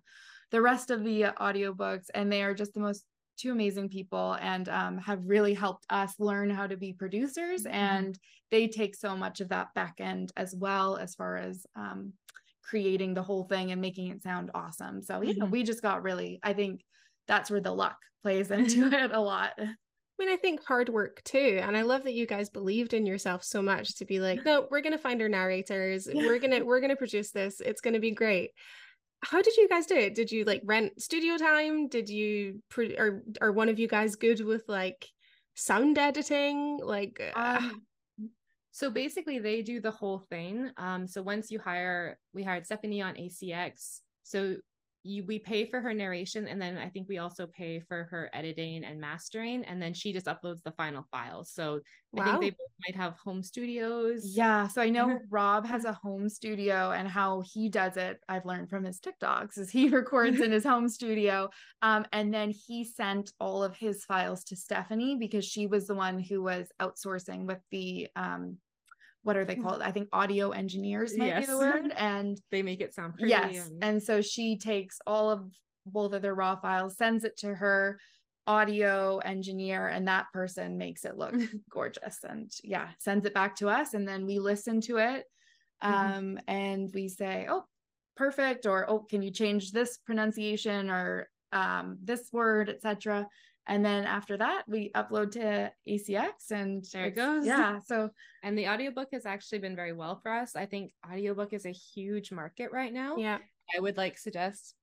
the 0.51 0.61
rest 0.61 0.91
of 0.91 1.03
the 1.05 1.23
audiobooks 1.41 2.07
and 2.15 2.31
they 2.31 2.43
are 2.43 2.55
just 2.55 2.75
the 2.75 2.81
most 2.81 3.05
two 3.37 3.53
amazing 3.53 3.89
people 3.89 4.37
and 4.41 4.69
um, 4.69 4.99
have 4.99 5.21
really 5.25 5.55
helped 5.55 5.85
us 5.91 6.15
learn 6.19 6.51
how 6.51 6.67
to 6.67 6.77
be 6.77 6.93
producers 6.93 7.65
Mhm. 7.65 7.73
and 7.73 8.19
they 8.51 8.69
take 8.69 8.95
so 8.95 9.17
much 9.17 9.41
of 9.41 9.49
that 9.49 9.69
back 9.75 9.95
end 9.99 10.33
as 10.37 10.55
well 10.55 10.97
as 10.97 11.15
far 11.15 11.37
as 11.37 11.67
um, 11.75 12.13
creating 12.63 13.15
the 13.15 13.23
whole 13.23 13.45
thing 13.45 13.73
and 13.73 13.81
making 13.81 14.09
it 14.09 14.23
sound 14.23 14.51
awesome 14.55 15.03
so 15.03 15.21
you 15.23 15.35
know 15.37 15.47
we 15.47 15.63
just 15.63 15.83
got 15.83 16.03
really 16.03 16.39
i 16.43 16.53
think 16.53 16.83
that's 17.27 17.51
where 17.51 17.61
the 17.61 17.73
luck 17.73 17.97
plays 18.23 18.51
into 18.59 18.87
it 18.87 19.11
a 19.13 19.21
lot 19.21 19.53
I 20.21 20.25
mean, 20.27 20.35
I 20.35 20.37
think 20.37 20.65
hard 20.65 20.89
work 20.89 21.21
too. 21.25 21.59
And 21.63 21.77
I 21.77 21.83
love 21.83 22.05
that 22.05 22.13
you 22.13 22.27
guys 22.27 22.49
believed 22.51 22.93
in 22.95 23.07
yourself 23.07 23.43
so 23.43 23.61
much 23.61 23.97
to 23.97 24.05
be 24.05 24.21
like, 24.21 24.45
no, 24.45 24.69
we're 24.71 24.83
gonna 24.83 24.99
find 24.99 25.21
our 25.21 25.29
narrators. 25.29 26.07
We're 26.15 26.39
gonna 26.39 26.65
we're 26.65 26.81
gonna 26.81 26.95
produce 26.95 27.33
this. 27.33 27.61
It's 27.61 27.81
gonna 27.81 27.99
be 27.99 28.13
great. 28.13 28.51
How 29.23 29.41
did 29.41 29.57
you 29.57 29.69
guys 29.69 29.87
do 29.87 29.95
it? 29.95 30.15
Did 30.15 30.33
you 30.33 30.45
like 30.45 30.63
rent 30.65 31.01
studio 31.01 31.37
time? 31.39 31.89
Did 31.89 32.09
you 32.09 32.63
pro- 32.69 32.97
or 32.99 33.23
are 33.41 33.53
one 33.53 33.69
of 33.69 33.79
you 33.79 33.89
guys 33.89 34.17
good 34.17 34.45
with 34.45 34.65
like 34.69 35.09
sound 35.55 35.99
editing? 35.99 36.81
Like 36.83 37.33
uh, 37.35 37.39
um, 37.39 37.83
So 38.73 38.91
basically, 38.91 39.39
they 39.39 39.63
do 39.63 39.81
the 39.81 39.91
whole 39.91 40.19
thing. 40.31 40.71
Um, 40.79 41.07
so 41.07 41.23
once 41.23 41.51
you 41.51 41.61
hire, 41.61 42.19
we 42.33 42.43
hired 42.43 42.67
Stephanie 42.67 43.03
on 43.03 43.15
ACX. 43.15 44.01
So 44.23 44.57
you 45.05 45.25
we 45.27 45.39
pay 45.39 45.67
for 45.67 45.81
her 45.81 45.93
narration, 45.93 46.49
and 46.49 46.61
then 46.61 46.79
I 46.79 46.89
think 46.89 47.09
we 47.09 47.19
also 47.19 47.47
pay 47.47 47.81
for 47.81 48.05
her 48.11 48.31
editing 48.33 48.85
and 48.85 49.01
mastering, 49.01 49.65
and 49.65 49.81
then 49.81 49.95
she 49.95 50.13
just 50.13 50.27
uploads 50.27 50.63
the 50.63 50.73
final 50.73 51.07
file 51.11 51.45
So 51.45 51.81
I 52.17 52.25
think 52.25 52.41
they 52.41 52.51
both 52.51 52.59
might 52.87 52.97
have 52.97 53.15
home 53.25 53.43
studios. 53.43 54.23
Yeah, 54.37 54.69
so 54.69 54.83
I 54.83 54.91
know 54.91 55.19
Rob 55.31 55.67
has 55.67 55.85
a 55.85 55.93
home 55.93 56.29
studio 56.29 56.91
and 56.93 57.09
how 57.09 57.43
he 57.53 57.69
does 57.69 57.97
it. 57.97 58.19
I've 58.29 58.45
learned 58.45 58.69
from 58.69 58.85
his 58.85 59.01
TikToks 59.01 59.59
is 59.59 59.71
he 59.71 59.89
records 59.91 60.41
in 60.41 60.53
his 60.53 60.65
home 60.65 60.89
studio. 60.89 61.49
Um, 61.81 62.07
and 62.13 62.33
then 62.33 62.51
he 62.51 62.85
sent 62.85 63.33
all 63.41 63.65
of 63.65 63.77
his 63.77 64.05
files 64.05 64.45
to 64.45 64.57
Stephanie 64.57 65.17
because 65.19 65.45
she 65.45 65.67
was 65.67 65.87
the 65.87 65.95
one 65.95 66.19
who 66.19 66.43
was 66.43 66.69
outsourcing 66.81 67.47
with 67.47 67.61
the 67.71 68.09
um 68.17 68.59
what 69.23 69.37
are 69.37 69.45
they 69.45 69.55
called? 69.57 69.83
I 69.83 69.91
think 69.93 70.09
audio 70.13 70.51
engineers 70.51 71.17
might 71.17 71.39
be 71.41 71.47
the 71.47 71.59
word. 71.59 71.93
And 71.97 72.41
they 72.51 72.63
make 72.63 72.81
it 72.81 72.95
sound 72.95 73.15
pretty. 73.15 73.31
yes, 73.31 73.67
and- 73.69 73.85
and 73.85 74.03
so 74.03 74.21
she 74.21 74.59
takes 74.59 74.99
all 75.07 75.31
of 75.31 75.51
both 75.87 76.13
of 76.13 76.23
their 76.23 76.35
raw 76.35 76.57
files, 76.57 76.97
sends 76.97 77.25
it 77.25 77.37
to 77.39 77.55
her 77.55 77.99
audio 78.47 79.19
engineer, 79.19 79.89
and 79.89 80.07
that 80.09 80.27
person 80.33 80.77
makes 80.77 81.05
it 81.05 81.17
look 81.17 81.35
gorgeous. 81.71 82.19
And 82.29 82.51
yeah, 82.65 82.89
sends 82.99 83.25
it 83.27 83.35
back 83.35 83.57
to 83.57 83.69
us, 83.69 83.95
and 83.95 84.07
then 84.07 84.27
we 84.27 84.39
listen 84.39 84.81
to 84.83 84.97
it, 84.99 85.25
Mhm. 85.83 85.89
um, 86.19 86.39
and 86.49 86.93
we 86.95 87.09
say, 87.09 87.47
"Oh, 87.49 87.65
perfect," 88.17 88.67
or 88.67 88.89
"Oh, 88.91 89.01
can 89.01 89.23
you 89.23 89.31
change 89.31 89.71
this 89.73 89.99
pronunciation 89.99 90.91
or 90.91 91.29
um, 91.53 91.99
this 92.03 92.31
word, 92.33 92.69
etc." 92.71 93.29
And 93.69 93.85
then 93.85 94.05
after 94.05 94.37
that, 94.39 94.65
we 94.67 94.91
upload 94.95 95.33
to 95.33 95.71
ACX, 95.89 96.51
and 96.51 96.85
There 96.93 97.07
it 97.07 97.15
goes. 97.17 97.47
Yeah, 97.47 97.79
so 97.79 98.11
and 98.43 98.59
the 98.59 98.69
audiobook 98.69 99.09
has 99.13 99.25
actually 99.25 99.61
been 99.61 99.77
very 99.77 99.93
well 99.93 100.19
for 100.21 100.33
us. 100.33 100.57
I 100.57 100.67
think 100.67 100.93
audiobook 101.09 101.53
is 101.53 101.65
a 101.65 101.71
huge 101.71 102.33
market 102.33 102.73
right 102.73 102.93
now. 102.93 103.17
yeah. 103.17 103.39
I 103.75 103.81
would 103.81 103.97
like 103.97 104.19
suggest 104.19 104.75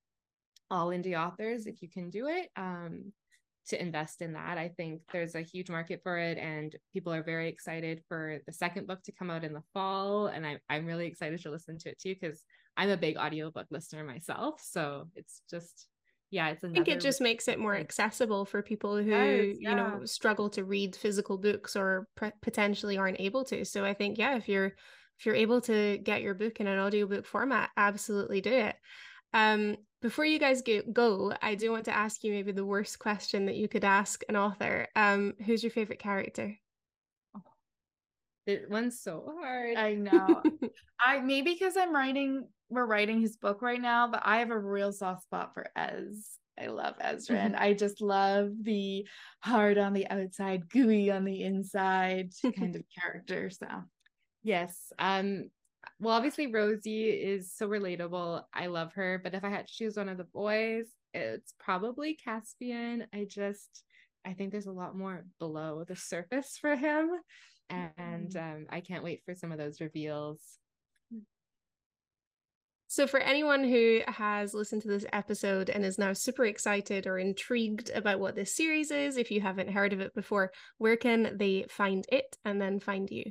all 0.72 0.88
indie 0.88 1.20
authors, 1.20 1.66
if 1.66 1.82
you 1.82 1.90
can 1.90 2.10
do 2.10 2.28
it, 2.28 2.50
um, 2.56 3.12
to 3.68 3.82
invest 3.82 4.22
in 4.22 4.34
that. 4.34 4.58
I 4.58 4.70
think 4.70 5.02
there's 5.12 5.36
a 5.36 5.42
huge 5.42 5.70
market 5.70 6.00
for 6.02 6.18
it, 6.18 6.38
and 6.38 6.74
people 6.94 7.14
are 7.14 7.22
very 7.22 7.50
excited 7.50 8.02
for 8.08 8.40
the 8.48 8.54
second 8.54 8.88
book 8.88 9.04
to 9.04 9.12
come 9.12 9.30
out 9.30 9.44
in 9.44 9.54
the 9.54 9.64
fall. 9.74 10.28
And 10.28 10.46
I'm 10.48 10.60
I'm 10.70 10.86
really 10.86 11.06
excited 11.06 11.42
to 11.42 11.52
listen 11.52 11.78
to 11.80 11.90
it 11.90 12.00
too 12.00 12.16
because 12.20 12.44
I'm 12.78 12.90
a 12.90 12.98
big 12.98 13.18
audiobook 13.18 13.68
listener 13.72 14.06
myself. 14.06 14.62
So 14.64 15.10
it's 15.16 15.42
just 15.50 15.88
yeah, 16.32 16.50
it's 16.50 16.64
I 16.64 16.70
think 16.70 16.88
it 16.88 17.00
just 17.02 17.22
makes 17.22 17.48
it 17.48 17.60
more 17.60 17.76
accessible 17.76 18.46
for 18.46 18.62
people 18.62 18.98
who, 18.98 19.10
does, 19.12 19.58
you 19.60 19.76
know, 19.76 20.02
struggle 20.06 20.50
to 20.52 20.64
read 20.64 20.96
physical 20.96 21.38
books 21.38 21.76
or 21.76 22.08
pre- 22.16 22.32
potentially 22.42 22.98
aren't 22.98 23.20
able 23.20 23.44
to. 23.46 23.66
So 23.66 23.84
I 23.84 23.94
think, 23.94 24.18
yeah, 24.18 24.36
if 24.38 24.48
you're 24.48 24.74
if 25.18 25.26
you're 25.26 25.36
able 25.36 25.60
to 25.62 25.98
get 25.98 26.22
your 26.22 26.34
book 26.34 26.60
in 26.60 26.68
an 26.68 26.80
audiobook 26.80 27.26
format, 27.26 27.72
absolutely 27.76 28.42
do 28.42 28.54
it. 28.54 28.76
Um, 29.34 29.78
before 30.02 30.24
you 30.24 30.40
guys 30.40 30.62
go, 30.62 30.82
go, 30.94 31.34
I 31.42 31.56
do 31.56 31.72
want 31.72 31.86
to 31.86 31.96
ask 31.96 32.24
you 32.24 32.32
maybe 32.32 32.54
the 32.54 32.66
worst 32.66 33.00
question 33.00 33.48
that 33.48 33.58
you 33.58 33.68
could 33.68 33.84
ask 33.84 34.22
an 34.30 34.38
author. 34.38 34.88
Um, 34.96 35.34
who's 35.46 35.62
your 35.62 35.72
favorite 35.72 36.00
character? 36.00 36.56
It 38.46 38.70
one's 38.70 39.00
so 39.00 39.32
hard. 39.40 39.78
I 39.78 39.94
know. 39.94 40.42
I 41.00 41.20
maybe 41.20 41.54
because 41.54 41.78
I'm 41.78 41.94
writing, 41.94 42.48
we're 42.70 42.86
writing 42.86 43.20
his 43.22 43.38
book 43.38 43.62
right 43.62 43.82
now, 43.82 44.08
but 44.08 44.22
I 44.24 44.40
have 44.40 44.52
a 44.52 44.60
real 44.60 44.92
soft 44.92 45.24
spot 45.24 45.54
for 45.54 45.68
Ez. 45.76 46.38
I 46.60 46.68
love 46.68 46.96
Ezryn, 47.00 47.36
and 47.46 47.56
I 47.56 47.74
just 47.74 48.02
love 48.02 48.52
the 48.62 49.08
hard 49.42 49.78
on 49.78 49.94
the 49.94 50.08
outside, 50.10 50.70
gooey 50.70 51.12
on 51.12 51.26
the 51.26 51.44
inside 51.44 52.32
kind 52.58 52.76
of 52.76 52.84
character. 53.00 53.50
So 53.50 53.68
Yes. 54.44 54.92
Um 55.00 55.50
well, 56.02 56.16
obviously 56.16 56.48
Rosie 56.48 57.10
is 57.10 57.54
so 57.54 57.68
relatable. 57.68 58.44
I 58.54 58.68
love 58.68 58.94
her, 58.94 59.20
but 59.22 59.34
if 59.34 59.44
I 59.44 59.50
had 59.50 59.68
to 59.68 59.74
choose 59.74 59.98
one 59.98 60.08
of 60.08 60.18
the 60.18 60.24
boys, 60.24 60.86
it's 61.14 61.54
probably 61.60 62.16
Caspian. 62.16 63.06
I 63.14 63.26
just 63.28 63.84
I 64.26 64.34
think 64.34 64.52
there's 64.52 64.68
a 64.68 64.72
lot 64.72 64.96
more 64.96 65.26
below 65.40 65.84
the 65.88 65.96
surface 65.96 66.58
for 66.60 66.76
him. 66.76 67.12
And 67.70 68.30
mm-hmm. 68.30 68.38
um, 68.38 68.66
I 68.70 68.82
can't 68.82 69.04
wait 69.04 69.22
for 69.26 69.36
some 69.36 69.52
of 69.52 69.58
those 69.58 69.82
reveals. 69.82 70.40
So, 72.92 73.06
for 73.06 73.20
anyone 73.20 73.64
who 73.64 74.00
has 74.08 74.56
listened 74.56 74.82
to 74.82 74.88
this 74.88 75.06
episode 75.14 75.70
and 75.70 75.86
is 75.86 76.00
now 76.00 76.12
super 76.14 76.46
excited 76.46 77.06
or 77.06 77.20
intrigued 77.20 77.92
about 77.92 78.20
what 78.20 78.34
this 78.34 78.56
series 78.56 78.90
is, 78.90 79.16
if 79.16 79.30
you 79.30 79.42
haven't 79.42 79.70
heard 79.70 79.94
of 79.94 80.00
it 80.00 80.16
before, 80.16 80.52
where 80.80 80.98
can 80.98 81.38
they 81.38 81.68
find 81.70 82.04
it 82.12 82.36
and 82.46 82.60
then 82.60 82.80
find 82.80 83.12
you? 83.12 83.26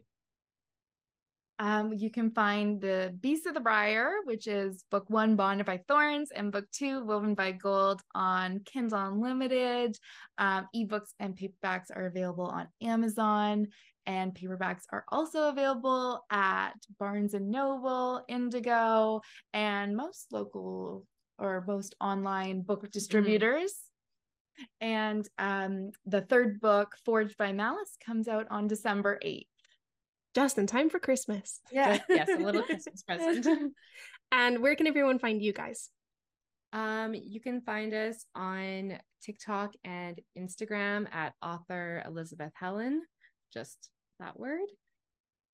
Um, 1.58 1.92
you 1.92 2.08
can 2.08 2.30
find 2.30 2.80
the 2.80 3.12
Beast 3.20 3.46
of 3.46 3.54
the 3.54 3.60
Briar, 3.60 4.12
which 4.26 4.46
is 4.46 4.84
book 4.92 5.10
one, 5.10 5.34
Bonded 5.34 5.66
by 5.66 5.78
Thorns, 5.88 6.30
and 6.30 6.52
book 6.52 6.66
two, 6.70 7.04
Woven 7.04 7.34
by 7.34 7.50
Gold, 7.50 8.00
on 8.14 8.60
Kindle 8.60 9.08
Unlimited. 9.08 9.98
Um, 10.38 10.68
ebooks 10.72 11.10
and 11.18 11.36
paperbacks 11.36 11.90
are 11.92 12.06
available 12.06 12.46
on 12.46 12.68
Amazon, 12.80 13.66
and 14.08 14.34
paperbacks 14.34 14.84
are 14.90 15.04
also 15.08 15.50
available 15.50 16.24
at 16.30 16.72
Barnes 16.98 17.34
and 17.34 17.50
Noble, 17.50 18.24
Indigo, 18.26 19.20
and 19.52 19.94
most 19.94 20.28
local 20.32 21.06
or 21.38 21.62
most 21.68 21.94
online 22.00 22.62
book 22.62 22.80
mm-hmm. 22.80 22.90
distributors. 22.90 23.74
Mm. 24.58 24.64
And 24.80 25.28
um, 25.38 25.90
the 26.06 26.22
third 26.22 26.58
book, 26.58 26.96
Forged 27.04 27.36
by 27.36 27.52
Malice, 27.52 27.96
comes 28.04 28.28
out 28.28 28.46
on 28.50 28.66
December 28.66 29.20
8th 29.24 29.46
just 30.34 30.56
in 30.56 30.66
time 30.66 30.88
for 30.88 30.98
Christmas. 30.98 31.60
Yeah. 31.70 31.98
yes, 32.08 32.28
a 32.28 32.38
little 32.38 32.62
Christmas 32.64 33.02
present. 33.02 33.74
and 34.32 34.58
where 34.60 34.74
can 34.74 34.86
everyone 34.86 35.18
find 35.18 35.42
you 35.42 35.52
guys? 35.52 35.90
Um, 36.72 37.14
you 37.14 37.40
can 37.40 37.60
find 37.60 37.92
us 37.92 38.24
on 38.34 38.98
TikTok 39.22 39.74
and 39.84 40.18
Instagram 40.38 41.12
at 41.12 41.34
author 41.42 42.02
Elizabeth 42.06 42.52
Helen. 42.54 43.02
Just 43.52 43.90
that 44.18 44.38
word. 44.38 44.68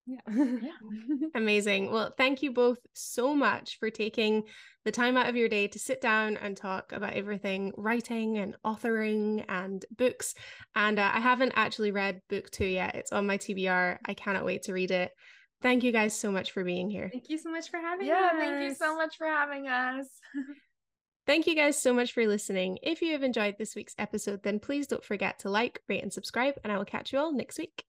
Yeah. 0.06 0.20
yeah. 0.28 1.28
Amazing. 1.34 1.90
Well, 1.90 2.12
thank 2.16 2.42
you 2.42 2.52
both 2.52 2.78
so 2.92 3.34
much 3.34 3.78
for 3.78 3.90
taking 3.90 4.42
the 4.84 4.92
time 4.92 5.16
out 5.16 5.28
of 5.28 5.36
your 5.36 5.48
day 5.48 5.68
to 5.68 5.78
sit 5.78 6.00
down 6.00 6.36
and 6.36 6.56
talk 6.56 6.92
about 6.92 7.14
everything 7.14 7.72
writing 7.76 8.38
and 8.38 8.54
authoring 8.66 9.44
and 9.48 9.84
books. 9.96 10.34
And 10.74 10.98
uh, 10.98 11.10
I 11.12 11.20
haven't 11.20 11.52
actually 11.56 11.90
read 11.90 12.20
book 12.28 12.50
two 12.50 12.66
yet. 12.66 12.94
It's 12.94 13.12
on 13.12 13.26
my 13.26 13.38
TBR. 13.38 13.98
I 14.04 14.14
cannot 14.14 14.44
wait 14.44 14.64
to 14.64 14.72
read 14.72 14.90
it. 14.90 15.10
Thank 15.62 15.82
you 15.82 15.92
guys 15.92 16.18
so 16.18 16.30
much 16.30 16.52
for 16.52 16.62
being 16.62 16.90
here. 16.90 17.08
Thank 17.10 17.30
you 17.30 17.38
so 17.38 17.50
much 17.50 17.70
for 17.70 17.78
having 17.78 18.06
yeah, 18.06 18.14
us. 18.14 18.32
Yeah, 18.34 18.38
thank 18.38 18.68
you 18.68 18.74
so 18.74 18.96
much 18.96 19.16
for 19.16 19.26
having 19.26 19.68
us. 19.68 20.06
Thank 21.26 21.46
you 21.46 21.54
guys 21.54 21.80
so 21.80 21.94
much 21.94 22.12
for 22.12 22.26
listening. 22.26 22.76
If 22.82 23.00
you 23.00 23.12
have 23.12 23.22
enjoyed 23.22 23.54
this 23.56 23.74
week's 23.74 23.94
episode, 23.96 24.42
then 24.42 24.60
please 24.60 24.86
don't 24.86 25.02
forget 25.02 25.38
to 25.38 25.48
like, 25.48 25.80
rate, 25.88 26.02
and 26.02 26.12
subscribe, 26.12 26.56
and 26.62 26.70
I 26.70 26.76
will 26.76 26.84
catch 26.84 27.14
you 27.14 27.18
all 27.18 27.32
next 27.32 27.58
week. 27.58 27.82